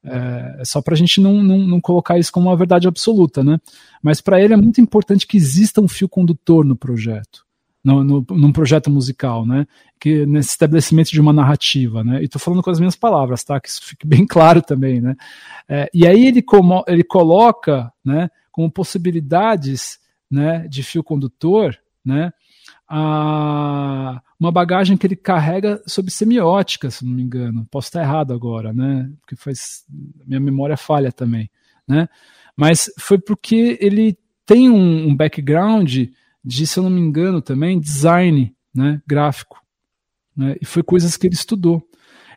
é, 0.01 0.55
é 0.59 0.63
só 0.63 0.81
para 0.81 0.93
a 0.93 0.97
gente 0.97 1.19
não, 1.19 1.43
não, 1.43 1.57
não, 1.57 1.81
colocar 1.81 2.17
isso 2.17 2.31
como 2.31 2.47
uma 2.47 2.55
verdade 2.55 2.87
absoluta, 2.87 3.43
né? 3.43 3.59
Mas 4.01 4.21
para 4.21 4.41
ele 4.41 4.53
é 4.53 4.57
muito 4.57 4.79
importante 4.79 5.27
que 5.27 5.35
exista 5.35 5.81
um 5.81 5.87
fio 5.89 6.07
condutor 6.07 6.63
no 6.63 6.77
projeto, 6.77 7.45
no, 7.83 8.05
no, 8.05 8.25
num 8.29 8.53
projeto 8.53 8.89
musical, 8.89 9.45
né? 9.45 9.67
Que 9.99 10.25
nesse 10.25 10.51
estabelecimento 10.51 11.11
de 11.11 11.19
uma 11.19 11.33
narrativa, 11.33 12.05
né? 12.05 12.21
E 12.21 12.25
estou 12.25 12.39
falando 12.39 12.63
com 12.63 12.69
as 12.69 12.79
minhas 12.79 12.95
palavras, 12.95 13.43
tá? 13.43 13.59
Que 13.59 13.67
isso 13.67 13.83
fique 13.83 14.07
bem 14.07 14.25
claro 14.25 14.61
também, 14.61 15.01
né? 15.01 15.17
É, 15.67 15.89
e 15.93 16.07
aí 16.07 16.25
ele, 16.25 16.41
como, 16.41 16.85
ele 16.87 17.03
coloca, 17.03 17.91
né? 18.01 18.29
Como 18.49 18.71
possibilidades, 18.71 19.99
né? 20.31 20.65
De 20.69 20.81
fio 20.83 21.03
condutor, 21.03 21.77
né? 22.05 22.31
A, 22.89 24.21
uma 24.39 24.51
bagagem 24.51 24.97
que 24.97 25.07
ele 25.07 25.15
carrega 25.15 25.81
sobre 25.85 26.11
semiótica, 26.11 26.89
se 26.89 27.05
não 27.05 27.13
me 27.13 27.21
engano. 27.21 27.65
Posso 27.71 27.87
estar 27.87 28.01
errado 28.01 28.33
agora, 28.33 28.73
né? 28.73 29.09
Porque 29.21 29.35
faz 29.35 29.85
minha 30.25 30.39
memória 30.39 30.75
falha 30.75 31.11
também, 31.11 31.49
né? 31.87 32.09
Mas 32.55 32.91
foi 32.99 33.17
porque 33.17 33.77
ele 33.79 34.17
tem 34.45 34.69
um, 34.69 35.07
um 35.07 35.15
background 35.15 36.07
de, 36.43 36.67
se 36.67 36.77
eu 36.77 36.83
não 36.83 36.89
me 36.89 36.99
engano, 36.99 37.41
também 37.41 37.79
design, 37.79 38.53
né? 38.73 39.01
Gráfico, 39.07 39.61
né? 40.35 40.55
E 40.59 40.65
foi 40.65 40.83
coisas 40.83 41.15
que 41.15 41.27
ele 41.27 41.35
estudou. 41.35 41.87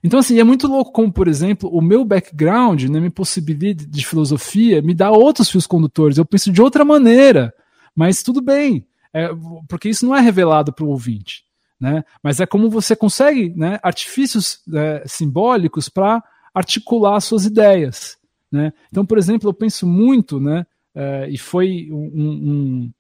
Então, 0.03 0.21
assim, 0.21 0.39
é 0.39 0.45
muito 0.45 0.69
louco 0.69 0.93
como, 0.93 1.11
por 1.11 1.27
exemplo, 1.27 1.71
o 1.71 1.81
meu 1.81 2.05
background, 2.05 2.85
né, 2.85 3.01
me 3.01 3.09
possibilita 3.09 3.87
de 3.87 4.07
filosofia, 4.07 4.83
me 4.83 4.93
dá 4.93 5.11
outros 5.11 5.49
fios 5.49 5.67
condutores. 5.67 6.19
Eu 6.19 6.27
penso 6.27 6.53
de 6.53 6.61
outra 6.61 6.85
maneira, 6.85 7.55
mas 7.97 8.23
tudo 8.23 8.43
bem 8.43 8.87
é, 9.15 9.31
porque 9.69 9.89
isso 9.89 10.05
não 10.05 10.15
é 10.15 10.21
revelado 10.21 10.73
para 10.73 10.85
o 10.85 10.89
ouvinte. 10.89 11.45
Né? 11.81 12.05
Mas 12.23 12.41
é 12.41 12.47
como 12.47 12.69
você 12.69 12.97
consegue 12.97 13.55
né, 13.57 13.79
artifícios 13.83 14.59
é, 14.75 15.05
simbólicos 15.07 15.89
para 15.89 16.23
articular 16.53 17.21
suas 17.21 17.45
ideias. 17.45 18.17
Né? 18.51 18.73
Então, 18.89 19.07
por 19.07 19.17
exemplo, 19.17 19.49
eu 19.49 19.55
penso 19.55 19.87
muito, 19.87 20.41
né, 20.41 20.67
é, 20.95 21.29
e 21.29 21.39
foi 21.39 21.89
um, 21.91 22.07
um, 22.15 22.93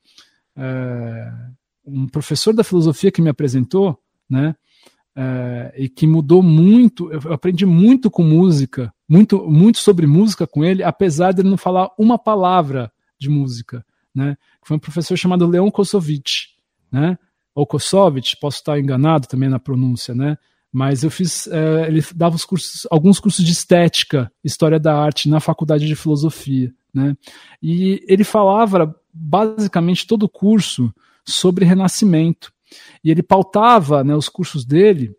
é, 0.57 1.33
um, 1.85 2.07
professor 2.09 2.53
da 2.53 2.65
filosofia 2.65 3.11
que 3.11 3.23
me 3.23 3.31
apresentou, 3.31 3.99
né, 4.29 4.55
é, 5.17 5.73
e 5.77 5.89
que 5.89 6.07
mudou 6.07 6.43
muito, 6.43 7.13
eu 7.13 7.33
aprendi 7.33 7.65
muito 7.65 8.11
com 8.11 8.25
música, 8.25 8.93
muito, 9.09 9.49
muito 9.49 9.79
sobre 9.79 10.07
música 10.07 10.47
com 10.47 10.65
ele, 10.65 10.83
apesar 10.83 11.33
de 11.33 11.41
ele 11.41 11.51
não 11.51 11.57
falar 11.57 11.89
uma 11.97 12.19
palavra 12.19 12.93
de 13.19 13.29
música 13.29 13.85
né? 14.15 14.37
Foi 14.63 14.77
um 14.77 14.81
professor 14.81 15.17
chamado 15.17 15.47
Leon 15.47 15.71
Kosovich, 15.71 16.51
né? 16.91 17.19
Ou 17.55 17.67
Kosovich, 17.67 18.37
posso 18.41 18.59
estar 18.59 18.79
enganado 18.79 19.27
também 19.27 19.49
na 19.49 19.59
pronúncia, 19.59 20.15
né? 20.15 20.37
Mas 20.73 21.05
eu 21.05 21.11
fiz, 21.11 21.47
é, 21.47 21.87
ele 21.87 22.05
dava 22.15 22.35
os 22.35 22.45
cursos, 22.45 22.87
alguns 22.91 23.21
cursos 23.21 23.45
de 23.45 23.53
estética, 23.53 24.31
história 24.43 24.79
da 24.79 24.97
arte 24.97 25.29
na 25.29 25.39
faculdade 25.39 25.87
de 25.87 25.95
filosofia, 25.95 26.73
né? 26.93 27.17
E 27.63 28.05
ele 28.09 28.25
falava 28.25 28.95
basicamente 29.13 30.07
todo 30.07 30.25
o 30.25 30.29
curso 30.29 30.93
sobre 31.25 31.65
renascimento. 31.65 32.53
E 33.03 33.11
ele 33.11 33.23
pautava 33.23 34.03
né, 34.03 34.17
os 34.17 34.29
cursos 34.29 34.65
dele 34.65 35.15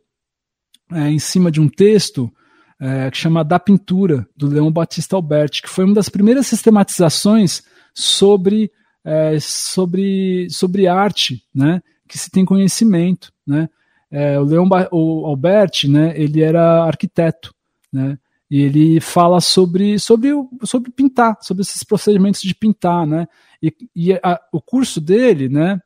é, 0.92 1.10
em 1.10 1.20
cima 1.20 1.50
de 1.50 1.62
um 1.62 1.70
texto 1.70 2.32
é, 2.80 3.10
que 3.10 3.18
chama 3.18 3.44
Da 3.44 3.58
Pintura, 3.58 4.28
do 4.36 4.48
Leão 4.48 4.72
Batista 4.72 5.16
Alberti, 5.16 5.62
que 5.62 5.70
foi 5.70 5.86
uma 5.86 5.94
das 5.94 6.10
primeiras 6.10 6.48
sistematizações 6.48 7.64
sobre 7.94 8.72
é, 9.06 9.38
sobre, 9.40 10.48
sobre 10.50 10.88
arte, 10.88 11.44
né, 11.54 11.82
que 12.08 12.18
se 12.18 12.32
tem 12.32 12.44
conhecimento, 12.44 13.32
né. 13.46 13.70
É, 14.10 14.40
o 14.40 14.44
Leon 14.44 14.68
o 14.92 15.26
Alberti, 15.26 15.88
né, 15.88 16.14
ele 16.16 16.42
era 16.42 16.84
arquiteto, 16.84 17.54
né, 17.92 18.18
E 18.50 18.62
ele 18.62 19.00
fala 19.00 19.42
sobre, 19.42 20.00
sobre, 20.00 20.30
sobre 20.64 20.92
pintar, 20.92 21.38
sobre 21.42 21.62
esses 21.62 21.84
procedimentos 21.84 22.42
de 22.42 22.54
pintar, 22.54 23.06
né? 23.08 23.28
E, 23.62 23.74
e 23.96 24.14
a, 24.14 24.40
o 24.52 24.62
curso 24.62 25.02
dele, 25.02 25.50
né? 25.50 25.82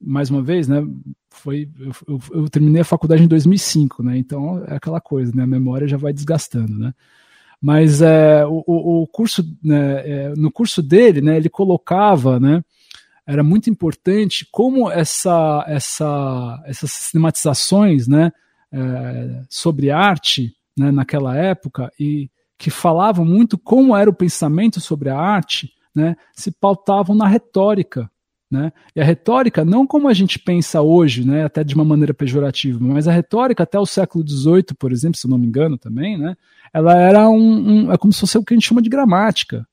Mais 0.00 0.30
uma 0.30 0.40
vez, 0.40 0.68
né? 0.68 0.86
Foi, 1.30 1.68
eu, 1.78 1.92
eu, 2.06 2.20
eu, 2.32 2.48
terminei 2.48 2.82
a 2.82 2.84
faculdade 2.84 3.24
em 3.24 3.28
2005, 3.28 4.02
né? 4.04 4.16
Então 4.16 4.64
é 4.68 4.76
aquela 4.76 5.00
coisa, 5.00 5.32
né? 5.34 5.42
A 5.42 5.46
memória 5.46 5.88
já 5.88 5.96
vai 5.96 6.12
desgastando, 6.12 6.78
né? 6.78 6.94
Mas 7.64 8.02
é, 8.02 8.44
o, 8.44 8.62
o 8.66 9.06
curso, 9.06 9.42
né, 9.64 10.02
é, 10.06 10.34
no 10.36 10.52
curso 10.52 10.82
dele, 10.82 11.22
né? 11.22 11.34
Ele 11.38 11.48
colocava, 11.48 12.38
né? 12.38 12.62
Era 13.26 13.42
muito 13.42 13.70
importante 13.70 14.46
como 14.52 14.90
essa, 14.90 15.64
essa, 15.66 16.62
essas 16.66 16.92
sistematizações, 16.92 18.06
né? 18.06 18.30
É, 18.70 19.40
sobre 19.48 19.90
arte, 19.90 20.54
né, 20.76 20.90
naquela 20.90 21.36
época 21.38 21.90
e 21.98 22.28
que 22.58 22.68
falavam 22.70 23.24
muito 23.24 23.56
como 23.56 23.96
era 23.96 24.10
o 24.10 24.14
pensamento 24.14 24.78
sobre 24.78 25.08
a 25.08 25.16
arte, 25.18 25.72
né, 25.94 26.16
se 26.34 26.50
pautavam 26.50 27.14
na 27.14 27.26
retórica. 27.26 28.10
Né? 28.54 28.72
E 28.94 29.00
a 29.00 29.04
retórica, 29.04 29.64
não 29.64 29.84
como 29.84 30.06
a 30.06 30.14
gente 30.14 30.38
pensa 30.38 30.80
hoje, 30.80 31.26
né, 31.26 31.44
até 31.44 31.64
de 31.64 31.74
uma 31.74 31.84
maneira 31.84 32.14
pejorativa, 32.14 32.78
mas 32.80 33.08
a 33.08 33.12
retórica 33.12 33.64
até 33.64 33.76
o 33.80 33.84
século 33.84 34.24
XVIII, 34.24 34.66
por 34.78 34.92
exemplo, 34.92 35.18
se 35.18 35.26
eu 35.26 35.30
não 35.32 35.36
me 35.36 35.48
engano 35.48 35.76
também, 35.76 36.16
né, 36.16 36.36
ela 36.72 36.96
era 36.96 37.28
um, 37.28 37.86
um 37.88 37.92
é 37.92 37.98
como 37.98 38.12
se 38.12 38.20
fosse 38.20 38.38
o 38.38 38.44
que 38.44 38.54
a 38.54 38.56
gente 38.56 38.68
chama 38.68 38.80
de 38.80 38.88
gramática. 38.88 39.66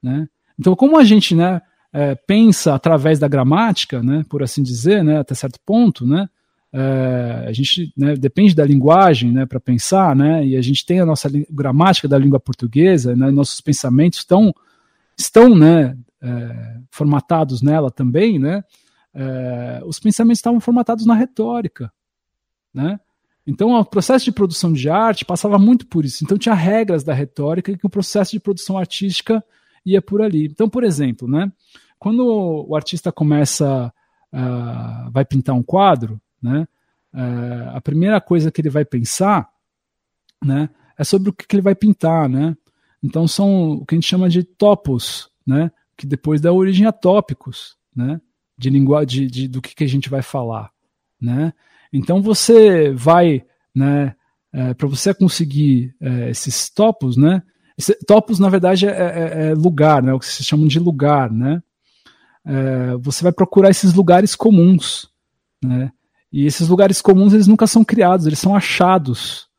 Né? 0.00 0.28
Então, 0.56 0.76
como 0.76 0.96
a 0.96 1.02
gente 1.02 1.34
né, 1.34 1.60
é, 1.92 2.14
pensa 2.14 2.72
através 2.72 3.18
da 3.18 3.26
gramática, 3.26 4.00
né, 4.00 4.24
por 4.28 4.44
assim 4.44 4.62
dizer, 4.62 5.02
né, 5.02 5.18
até 5.18 5.34
certo 5.34 5.58
ponto, 5.66 6.06
né, 6.06 6.28
é, 6.72 7.46
a 7.48 7.52
gente 7.52 7.92
né, 7.96 8.14
depende 8.14 8.54
da 8.54 8.64
linguagem 8.64 9.32
né, 9.32 9.44
para 9.44 9.58
pensar, 9.58 10.14
né, 10.14 10.46
e 10.46 10.56
a 10.56 10.62
gente 10.62 10.86
tem 10.86 11.00
a 11.00 11.06
nossa 11.06 11.28
gramática 11.50 12.06
da 12.06 12.16
língua 12.16 12.38
portuguesa, 12.38 13.16
né, 13.16 13.28
nossos 13.32 13.60
pensamentos 13.60 14.20
estão, 14.20 14.54
estão 15.18 15.52
né, 15.56 15.96
é, 16.22 16.80
formatados 16.90 17.62
nela 17.62 17.90
também, 17.90 18.38
né, 18.38 18.62
é, 19.14 19.82
os 19.84 19.98
pensamentos 19.98 20.38
estavam 20.38 20.60
formatados 20.60 21.06
na 21.06 21.14
retórica. 21.14 21.92
Né? 22.72 22.98
Então, 23.46 23.72
o 23.72 23.84
processo 23.84 24.24
de 24.24 24.32
produção 24.32 24.72
de 24.72 24.88
arte 24.88 25.24
passava 25.24 25.58
muito 25.58 25.86
por 25.86 26.04
isso. 26.04 26.22
Então, 26.22 26.38
tinha 26.38 26.54
regras 26.54 27.02
da 27.02 27.12
retórica 27.12 27.76
que 27.76 27.86
o 27.86 27.90
processo 27.90 28.32
de 28.32 28.40
produção 28.40 28.78
artística 28.78 29.44
ia 29.84 30.00
por 30.00 30.22
ali. 30.22 30.46
Então, 30.46 30.68
por 30.68 30.84
exemplo, 30.84 31.26
né, 31.26 31.50
quando 31.98 32.24
o 32.66 32.76
artista 32.76 33.10
começa, 33.10 33.92
uh, 34.32 35.10
vai 35.10 35.24
pintar 35.24 35.54
um 35.54 35.62
quadro, 35.62 36.20
né? 36.42 36.66
É, 37.12 37.76
a 37.76 37.80
primeira 37.80 38.20
coisa 38.20 38.52
que 38.52 38.60
ele 38.60 38.70
vai 38.70 38.84
pensar, 38.84 39.48
né, 40.40 40.70
é 40.96 41.02
sobre 41.02 41.30
o 41.30 41.32
que, 41.32 41.44
que 41.44 41.56
ele 41.56 41.62
vai 41.62 41.74
pintar, 41.74 42.28
né? 42.28 42.56
Então 43.02 43.26
são 43.26 43.72
o 43.72 43.86
que 43.86 43.94
a 43.94 43.96
gente 43.96 44.06
chama 44.06 44.28
de 44.28 44.44
topos, 44.44 45.28
né? 45.44 45.72
Que 46.00 46.06
depois 46.06 46.40
dá 46.40 46.50
origem 46.50 46.86
a 46.86 46.92
tópicos, 46.92 47.76
né? 47.94 48.18
De 48.56 48.70
linguagem, 48.70 49.26
de, 49.26 49.30
de, 49.30 49.48
do 49.48 49.60
que, 49.60 49.74
que 49.74 49.84
a 49.84 49.86
gente 49.86 50.08
vai 50.08 50.22
falar, 50.22 50.70
né? 51.20 51.52
Então 51.92 52.22
você 52.22 52.90
vai, 52.90 53.44
né? 53.74 54.14
É, 54.50 54.72
para 54.72 54.88
você 54.88 55.12
conseguir 55.12 55.94
é, 56.00 56.30
esses 56.30 56.70
topos, 56.70 57.18
né? 57.18 57.42
Esse, 57.76 57.94
topos 58.06 58.38
na 58.38 58.48
verdade 58.48 58.86
é, 58.86 58.90
é, 58.90 59.48
é, 59.48 59.54
lugar, 59.54 60.02
né? 60.02 60.14
O 60.14 60.18
que 60.18 60.24
se 60.24 60.42
chamam 60.42 60.66
de 60.66 60.78
lugar, 60.78 61.30
né? 61.30 61.62
É, 62.46 62.96
você 62.96 63.22
vai 63.22 63.32
procurar 63.32 63.68
esses 63.68 63.92
lugares 63.92 64.34
comuns, 64.34 65.06
né? 65.62 65.92
E 66.32 66.46
esses 66.46 66.66
lugares 66.66 67.02
comuns 67.02 67.34
eles 67.34 67.46
nunca 67.46 67.66
são 67.66 67.84
criados, 67.84 68.26
eles 68.26 68.38
são 68.38 68.56
achados, 68.56 69.50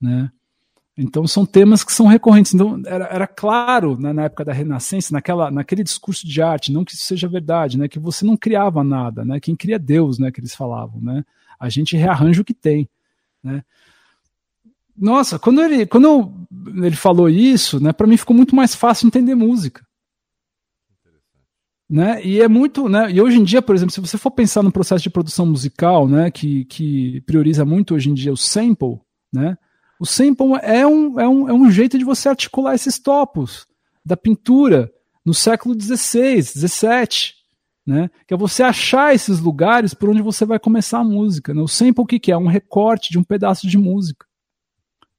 né? 0.00 0.30
Então 1.00 1.26
são 1.26 1.46
temas 1.46 1.82
que 1.82 1.92
são 1.92 2.06
recorrentes. 2.06 2.52
Então 2.52 2.80
era, 2.84 3.06
era 3.06 3.26
claro 3.26 3.98
né, 3.98 4.12
na 4.12 4.24
época 4.24 4.44
da 4.44 4.52
Renascença, 4.52 5.12
naquela, 5.12 5.50
naquele 5.50 5.82
discurso 5.82 6.26
de 6.26 6.42
arte, 6.42 6.72
não 6.72 6.84
que 6.84 6.92
isso 6.92 7.04
seja 7.04 7.26
verdade, 7.26 7.78
né? 7.78 7.88
Que 7.88 7.98
você 7.98 8.24
não 8.24 8.36
criava 8.36 8.84
nada, 8.84 9.24
né? 9.24 9.40
Quem 9.40 9.56
cria 9.56 9.78
Deus, 9.78 10.18
né? 10.18 10.30
Que 10.30 10.40
eles 10.40 10.54
falavam, 10.54 11.00
né? 11.00 11.24
A 11.58 11.70
gente 11.70 11.96
rearranja 11.96 12.42
o 12.42 12.44
que 12.44 12.52
tem, 12.52 12.88
né? 13.42 13.64
Nossa, 14.96 15.38
quando 15.38 15.62
ele, 15.62 15.86
quando 15.86 16.46
ele 16.84 16.96
falou 16.96 17.28
isso, 17.28 17.82
né? 17.82 17.92
Para 17.92 18.06
mim 18.06 18.18
ficou 18.18 18.36
muito 18.36 18.54
mais 18.54 18.74
fácil 18.74 19.06
entender 19.06 19.34
música. 19.34 19.86
Né? 21.88 22.24
E 22.24 22.40
é 22.40 22.46
muito, 22.46 22.88
né? 22.88 23.10
E 23.10 23.20
hoje 23.20 23.38
em 23.38 23.42
dia, 23.42 23.60
por 23.60 23.74
exemplo, 23.74 23.92
se 23.92 24.00
você 24.00 24.16
for 24.16 24.30
pensar 24.30 24.62
no 24.62 24.70
processo 24.70 25.02
de 25.02 25.10
produção 25.10 25.44
musical, 25.44 26.06
né, 26.06 26.30
que, 26.30 26.64
que 26.66 27.20
prioriza 27.22 27.64
muito 27.64 27.96
hoje 27.96 28.10
em 28.10 28.14
dia 28.14 28.32
o 28.32 28.36
sample, 28.36 29.00
né? 29.32 29.58
O 30.00 30.06
sample 30.06 30.54
é 30.62 30.86
um, 30.86 31.20
é, 31.20 31.28
um, 31.28 31.48
é 31.50 31.52
um 31.52 31.70
jeito 31.70 31.98
de 31.98 32.04
você 32.06 32.30
articular 32.30 32.74
esses 32.74 32.98
topos 32.98 33.66
da 34.02 34.16
pintura 34.16 34.90
no 35.22 35.34
século 35.34 35.78
XVI, 35.78 36.42
XVII, 36.42 37.34
né? 37.86 38.10
Que 38.26 38.32
é 38.32 38.36
você 38.36 38.62
achar 38.62 39.14
esses 39.14 39.40
lugares 39.40 39.92
por 39.92 40.08
onde 40.08 40.22
você 40.22 40.46
vai 40.46 40.58
começar 40.58 41.00
a 41.00 41.04
música. 41.04 41.52
Né? 41.52 41.60
O 41.60 41.68
sample 41.68 42.02
o 42.02 42.06
que, 42.06 42.18
que 42.18 42.32
é? 42.32 42.36
Um 42.36 42.46
recorte 42.46 43.10
de 43.10 43.18
um 43.18 43.22
pedaço 43.22 43.68
de 43.68 43.76
música, 43.76 44.24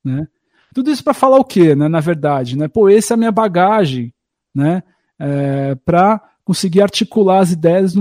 né? 0.03 0.27
Tudo 0.73 0.89
isso 0.89 1.03
para 1.03 1.13
falar 1.13 1.37
o 1.37 1.45
quê, 1.45 1.75
né? 1.75 1.87
Na 1.87 1.99
verdade, 1.99 2.57
né? 2.57 2.67
Pô, 2.67 2.89
essa 2.89 3.13
é 3.13 3.15
a 3.15 3.17
minha 3.17 3.31
bagagem, 3.31 4.11
né? 4.55 4.81
É, 5.19 5.75
para 5.75 6.19
conseguir 6.43 6.81
articular 6.81 7.41
as 7.41 7.51
ideias 7.51 7.93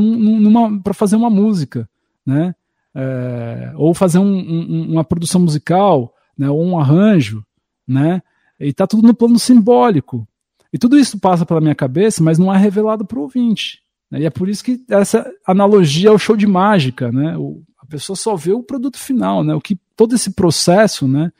para 0.83 0.95
fazer 0.95 1.17
uma 1.17 1.29
música, 1.29 1.87
né? 2.25 2.55
É, 2.95 3.73
ou 3.77 3.93
fazer 3.93 4.19
um, 4.19 4.25
um, 4.25 4.93
uma 4.93 5.05
produção 5.05 5.43
musical, 5.43 6.15
né? 6.41 6.49
ou 6.49 6.65
um 6.65 6.79
arranjo, 6.79 7.45
né? 7.87 8.23
E 8.59 8.69
está 8.69 8.87
tudo 8.87 9.07
no 9.07 9.15
plano 9.15 9.39
simbólico. 9.39 10.27
E 10.73 10.79
tudo 10.79 10.99
isso 10.99 11.19
passa 11.21 11.45
pela 11.45 11.61
minha 11.61 11.75
cabeça, 11.75 12.23
mas 12.23 12.39
não 12.39 12.53
é 12.53 12.57
revelado 12.57 13.05
para 13.05 13.19
o 13.19 13.23
ouvinte. 13.23 13.83
Né? 14.11 14.21
E 14.21 14.25
é 14.25 14.31
por 14.31 14.49
isso 14.49 14.65
que 14.65 14.83
essa 14.89 15.31
analogia 15.47 16.09
ao 16.09 16.19
show 16.19 16.37
de 16.37 16.47
mágica, 16.47 17.13
né? 17.13 17.37
O, 17.37 17.63
a 17.79 17.85
pessoa 17.85 18.17
só 18.17 18.35
vê 18.37 18.53
o 18.53 18.63
produto 18.63 18.99
final, 18.99 19.45
né? 19.45 19.55
O 19.55 19.61
que 19.61 19.79
todo 19.95 20.15
esse 20.15 20.31
processo, 20.31 21.07
né? 21.07 21.31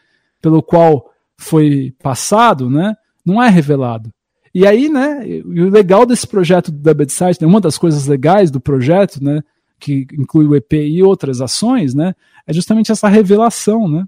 Pelo 0.43 0.63
qual 0.63 1.11
foi 1.39 1.95
passado, 2.03 2.69
né? 2.69 2.95
Não 3.25 3.43
é 3.43 3.49
revelado. 3.49 4.13
E 4.55 4.67
aí, 4.67 4.89
né, 4.89 5.27
e 5.27 5.63
o 5.63 5.71
legal 5.71 6.05
desse 6.05 6.27
projeto 6.27 6.73
do 6.73 6.79
Dubbed 6.79 7.13
Site, 7.13 7.41
né, 7.41 7.47
uma 7.47 7.61
das 7.61 7.79
coisas 7.79 8.07
legais 8.07 8.51
do 8.51 8.61
projeto, 8.61 9.23
né, 9.23 9.43
que 9.79 10.09
inclui 10.13 10.45
o 10.45 10.57
EP 10.57 10.73
e 10.73 11.05
outras 11.05 11.41
ações, 11.41 11.95
né, 11.95 12.15
é 12.45 12.53
justamente 12.53 12.91
essa 12.91 13.09
revelação, 13.09 13.89
né? 13.89 14.05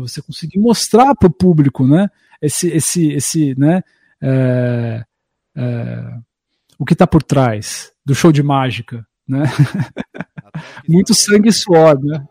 Você 0.00 0.22
conseguir 0.22 0.58
mostrar 0.58 1.14
para 1.14 1.28
o 1.28 1.32
público, 1.32 1.86
né, 1.86 2.10
esse, 2.40 2.68
esse, 2.68 3.12
esse, 3.12 3.58
né, 3.58 3.82
é, 4.20 5.04
é, 5.56 6.18
o 6.78 6.84
que 6.84 6.92
está 6.92 7.06
por 7.06 7.22
trás 7.22 7.92
do 8.04 8.14
show 8.14 8.30
de 8.30 8.42
mágica, 8.42 9.06
né? 9.26 9.42
Muito 10.88 11.12
sangue 11.12 11.48
e 11.48 11.52
suor, 11.52 12.02
né? 12.02 12.26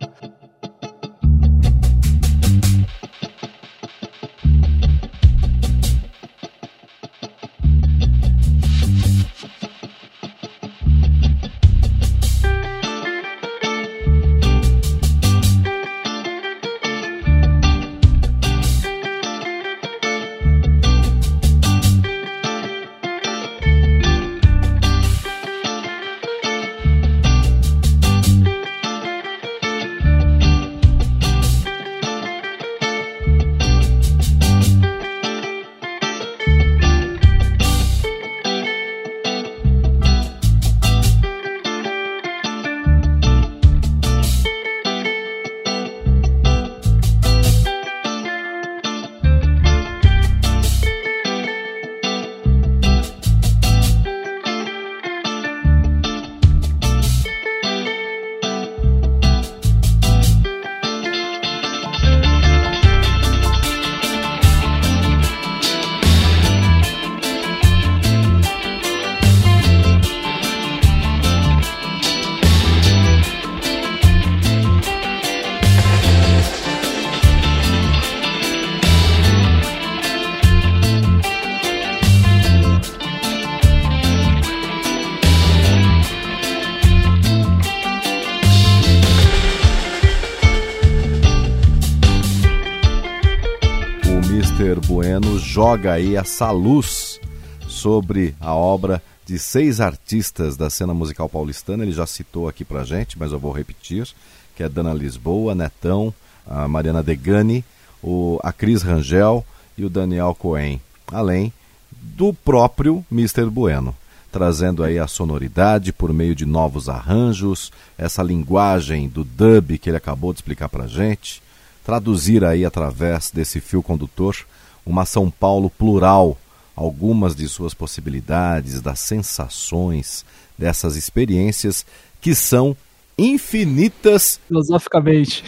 Joga 95.66 95.94
aí 95.94 96.16
essa 96.16 96.52
luz 96.52 97.20
sobre 97.68 98.36
a 98.40 98.54
obra 98.54 99.02
de 99.26 99.40
seis 99.40 99.82
artistas 99.82 100.56
da 100.56 100.70
cena 100.70 100.94
musical 100.94 101.28
paulistana. 101.28 101.82
Ele 101.82 101.92
já 101.92 102.06
citou 102.06 102.48
aqui 102.48 102.64
pra 102.64 102.84
gente, 102.84 103.18
mas 103.18 103.32
eu 103.32 103.40
vou 103.40 103.52
repetir, 103.52 104.08
que 104.56 104.62
é 104.62 104.70
Dana 104.70 104.94
Lisboa, 104.94 105.56
Netão, 105.56 106.14
a 106.46 106.68
Mariana 106.68 107.02
Degani, 107.02 107.66
o, 108.04 108.40
a 108.44 108.54
Cris 108.54 108.84
Rangel 108.84 109.44
e 109.76 109.84
o 109.84 109.90
Daniel 109.90 110.36
Cohen, 110.36 110.80
além 111.12 111.52
do 111.92 112.32
próprio 112.32 113.04
Mr. 113.12 113.46
Bueno, 113.46 113.96
trazendo 114.32 114.84
aí 114.84 115.00
a 115.00 115.08
sonoridade 115.08 115.92
por 115.92 116.14
meio 116.14 116.36
de 116.36 116.46
novos 116.46 116.90
arranjos, 116.90 117.72
essa 117.98 118.22
linguagem 118.22 119.10
do 119.10 119.24
dub 119.24 119.80
que 119.80 119.90
ele 119.90 119.98
acabou 119.98 120.32
de 120.32 120.38
explicar 120.38 120.70
pra 120.70 120.86
gente, 120.86 121.42
traduzir 121.84 122.46
aí 122.46 122.64
através 122.64 123.32
desse 123.32 123.60
fio 123.60 123.82
condutor 123.82 124.46
uma 124.86 125.06
São 125.06 125.30
Paulo 125.32 125.70
plural, 125.70 126.38
algumas 126.76 127.36
de 127.36 127.48
suas 127.48 127.74
possibilidades, 127.74 128.82
das 128.82 129.00
sensações, 129.00 130.26
dessas 130.58 130.96
experiências 130.96 131.86
que 132.22 132.36
são 132.36 132.76
infinitas. 133.18 134.40
Filosoficamente. 134.48 135.44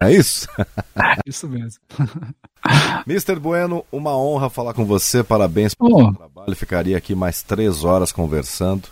É 0.00 0.12
isso? 0.12 0.48
isso 1.26 1.48
mesmo. 1.48 1.80
Mr. 3.06 3.36
Bueno, 3.38 3.84
uma 3.90 4.16
honra 4.16 4.50
falar 4.50 4.74
com 4.74 4.84
você, 4.84 5.22
parabéns 5.22 5.74
pelo 5.74 6.08
oh. 6.08 6.12
trabalho. 6.12 6.56
Ficaria 6.56 6.96
aqui 6.96 7.14
mais 7.14 7.42
três 7.42 7.84
horas 7.84 8.12
conversando. 8.12 8.88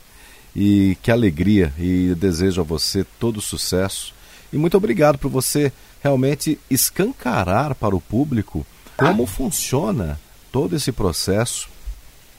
E 0.57 0.97
que 1.03 1.11
alegria, 1.11 1.73
e 1.79 2.15
desejo 2.17 2.61
a 2.61 2.65
você 2.65 3.05
todo 3.19 3.41
sucesso. 3.41 4.15
E 4.53 4.57
muito 4.57 4.77
obrigado 4.77 5.19
por 5.19 5.31
você 5.31 5.73
realmente 6.03 6.59
escancarar 6.71 7.75
para 7.75 7.95
o 7.95 8.01
público 8.01 8.67
como 8.99 9.25
funciona 9.27 10.19
todo 10.51 10.75
esse 10.77 10.93
processo 10.93 11.69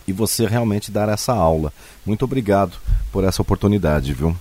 e 0.08 0.12
você 0.12 0.46
realmente 0.46 0.92
dar 0.92 1.10
essa 1.10 1.34
aula. 1.34 1.72
Muito 2.06 2.26
obrigado 2.26 2.78
por 3.12 3.24
essa 3.24 3.42
oportunidade, 3.42 4.14
viu? 4.14 4.36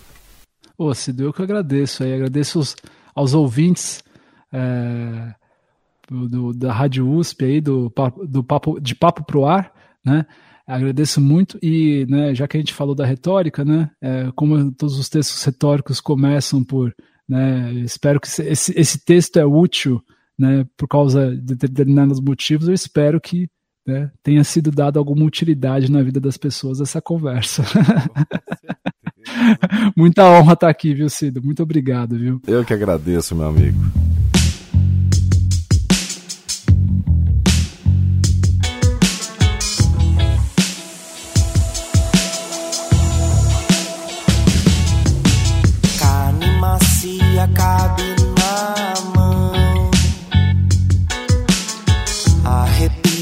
Ô, 0.77 0.93
Cido, 0.95 1.25
eu 1.25 1.33
que 1.33 1.43
agradeço 1.43 2.03
aí, 2.03 2.13
agradeço 2.13 2.59
os, 2.59 2.77
aos 3.15 3.35
ouvintes 3.35 4.03
é, 4.53 5.35
do, 6.11 6.53
da 6.53 6.73
Rádio 6.73 7.09
USP 7.09 7.45
aí, 7.45 7.61
do, 7.61 7.93
do 8.27 8.43
papo, 8.43 8.81
de 8.81 8.95
Papo 8.95 9.25
Pro 9.25 9.47
Ar, 9.47 9.73
né? 10.05 10.27
Agradeço 10.67 11.19
muito 11.21 11.59
e, 11.63 12.05
né, 12.11 12.35
já 12.35 12.47
que 12.47 12.57
a 12.57 12.61
gente 12.61 12.75
falou 12.75 12.95
da 12.95 13.07
retórica, 13.07 13.65
né, 13.65 13.91
é, 14.03 14.31
como 14.37 14.71
todos 14.73 14.99
os 14.99 15.09
textos 15.09 15.43
retóricos 15.43 15.99
começam 15.99 16.63
por 16.63 16.95
né? 17.29 17.73
Espero 17.85 18.19
que 18.19 18.27
esse, 18.27 18.73
esse 18.79 19.05
texto 19.05 19.37
é 19.37 19.45
útil 19.45 20.03
né, 20.39 20.67
por 20.77 20.87
causa 20.87 21.35
de 21.35 21.55
determinados 21.55 22.21
motivos. 22.21 22.69
Eu 22.69 22.75
espero 22.75 23.21
que 23.21 23.49
né, 23.87 24.11
tenha 24.23 24.45
sido 24.45 24.71
dado 24.71 24.99
alguma 24.99 25.25
utilidade 25.25 25.91
na 25.91 26.03
vida 26.03 26.21
das 26.21 26.37
pessoas 26.37 26.81
essa 26.81 27.01
conversa. 27.01 27.65
Muita 29.97 30.25
honra 30.25 30.53
estar 30.53 30.69
aqui, 30.69 30.95
viu, 30.95 31.09
Cido? 31.09 31.43
Muito 31.43 31.63
obrigado, 31.63 32.19
viu? 32.19 32.41
Eu 32.47 32.65
que 32.65 32.73
agradeço, 32.73 33.35
meu 33.35 33.47
amigo. 33.47 33.79
cabe 47.55 47.88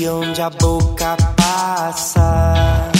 Onde 0.09 0.41
a 0.41 0.51
boca 0.51 1.17
passa. 1.37 2.91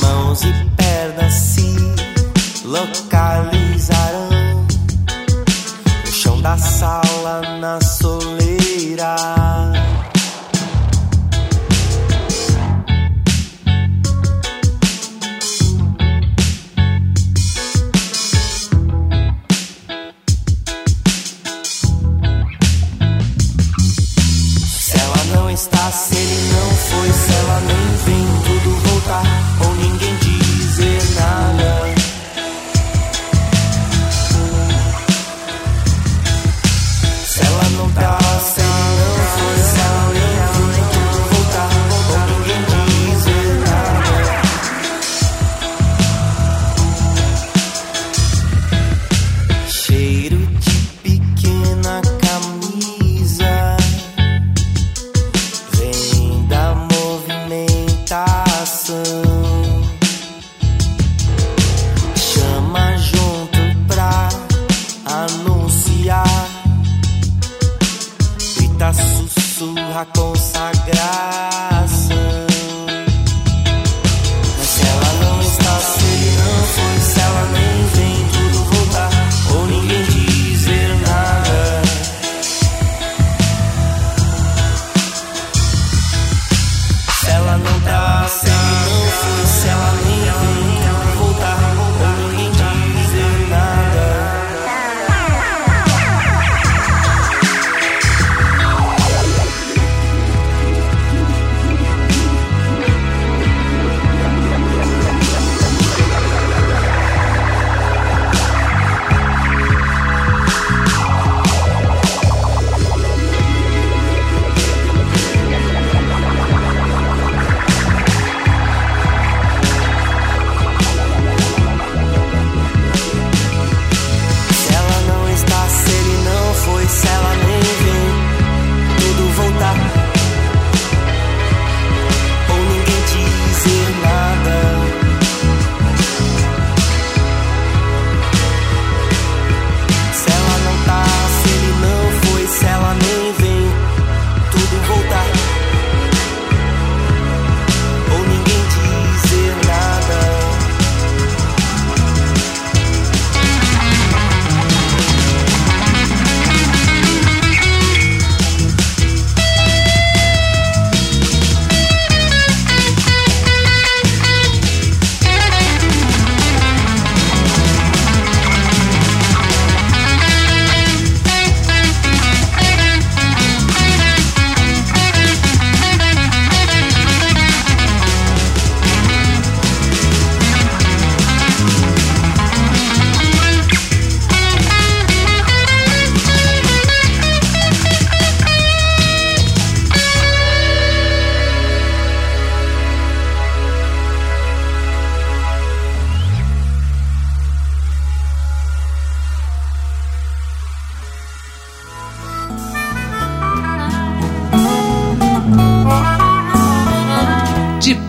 Mãos 0.00 0.42
e 0.42 0.52
pernas 0.74 1.34
se 1.34 1.76
localizarão. 2.64 4.30
No 6.06 6.12
chão 6.12 6.40
da 6.40 6.56
sala, 6.56 7.42
na 7.60 7.78
soleira. 7.82 8.19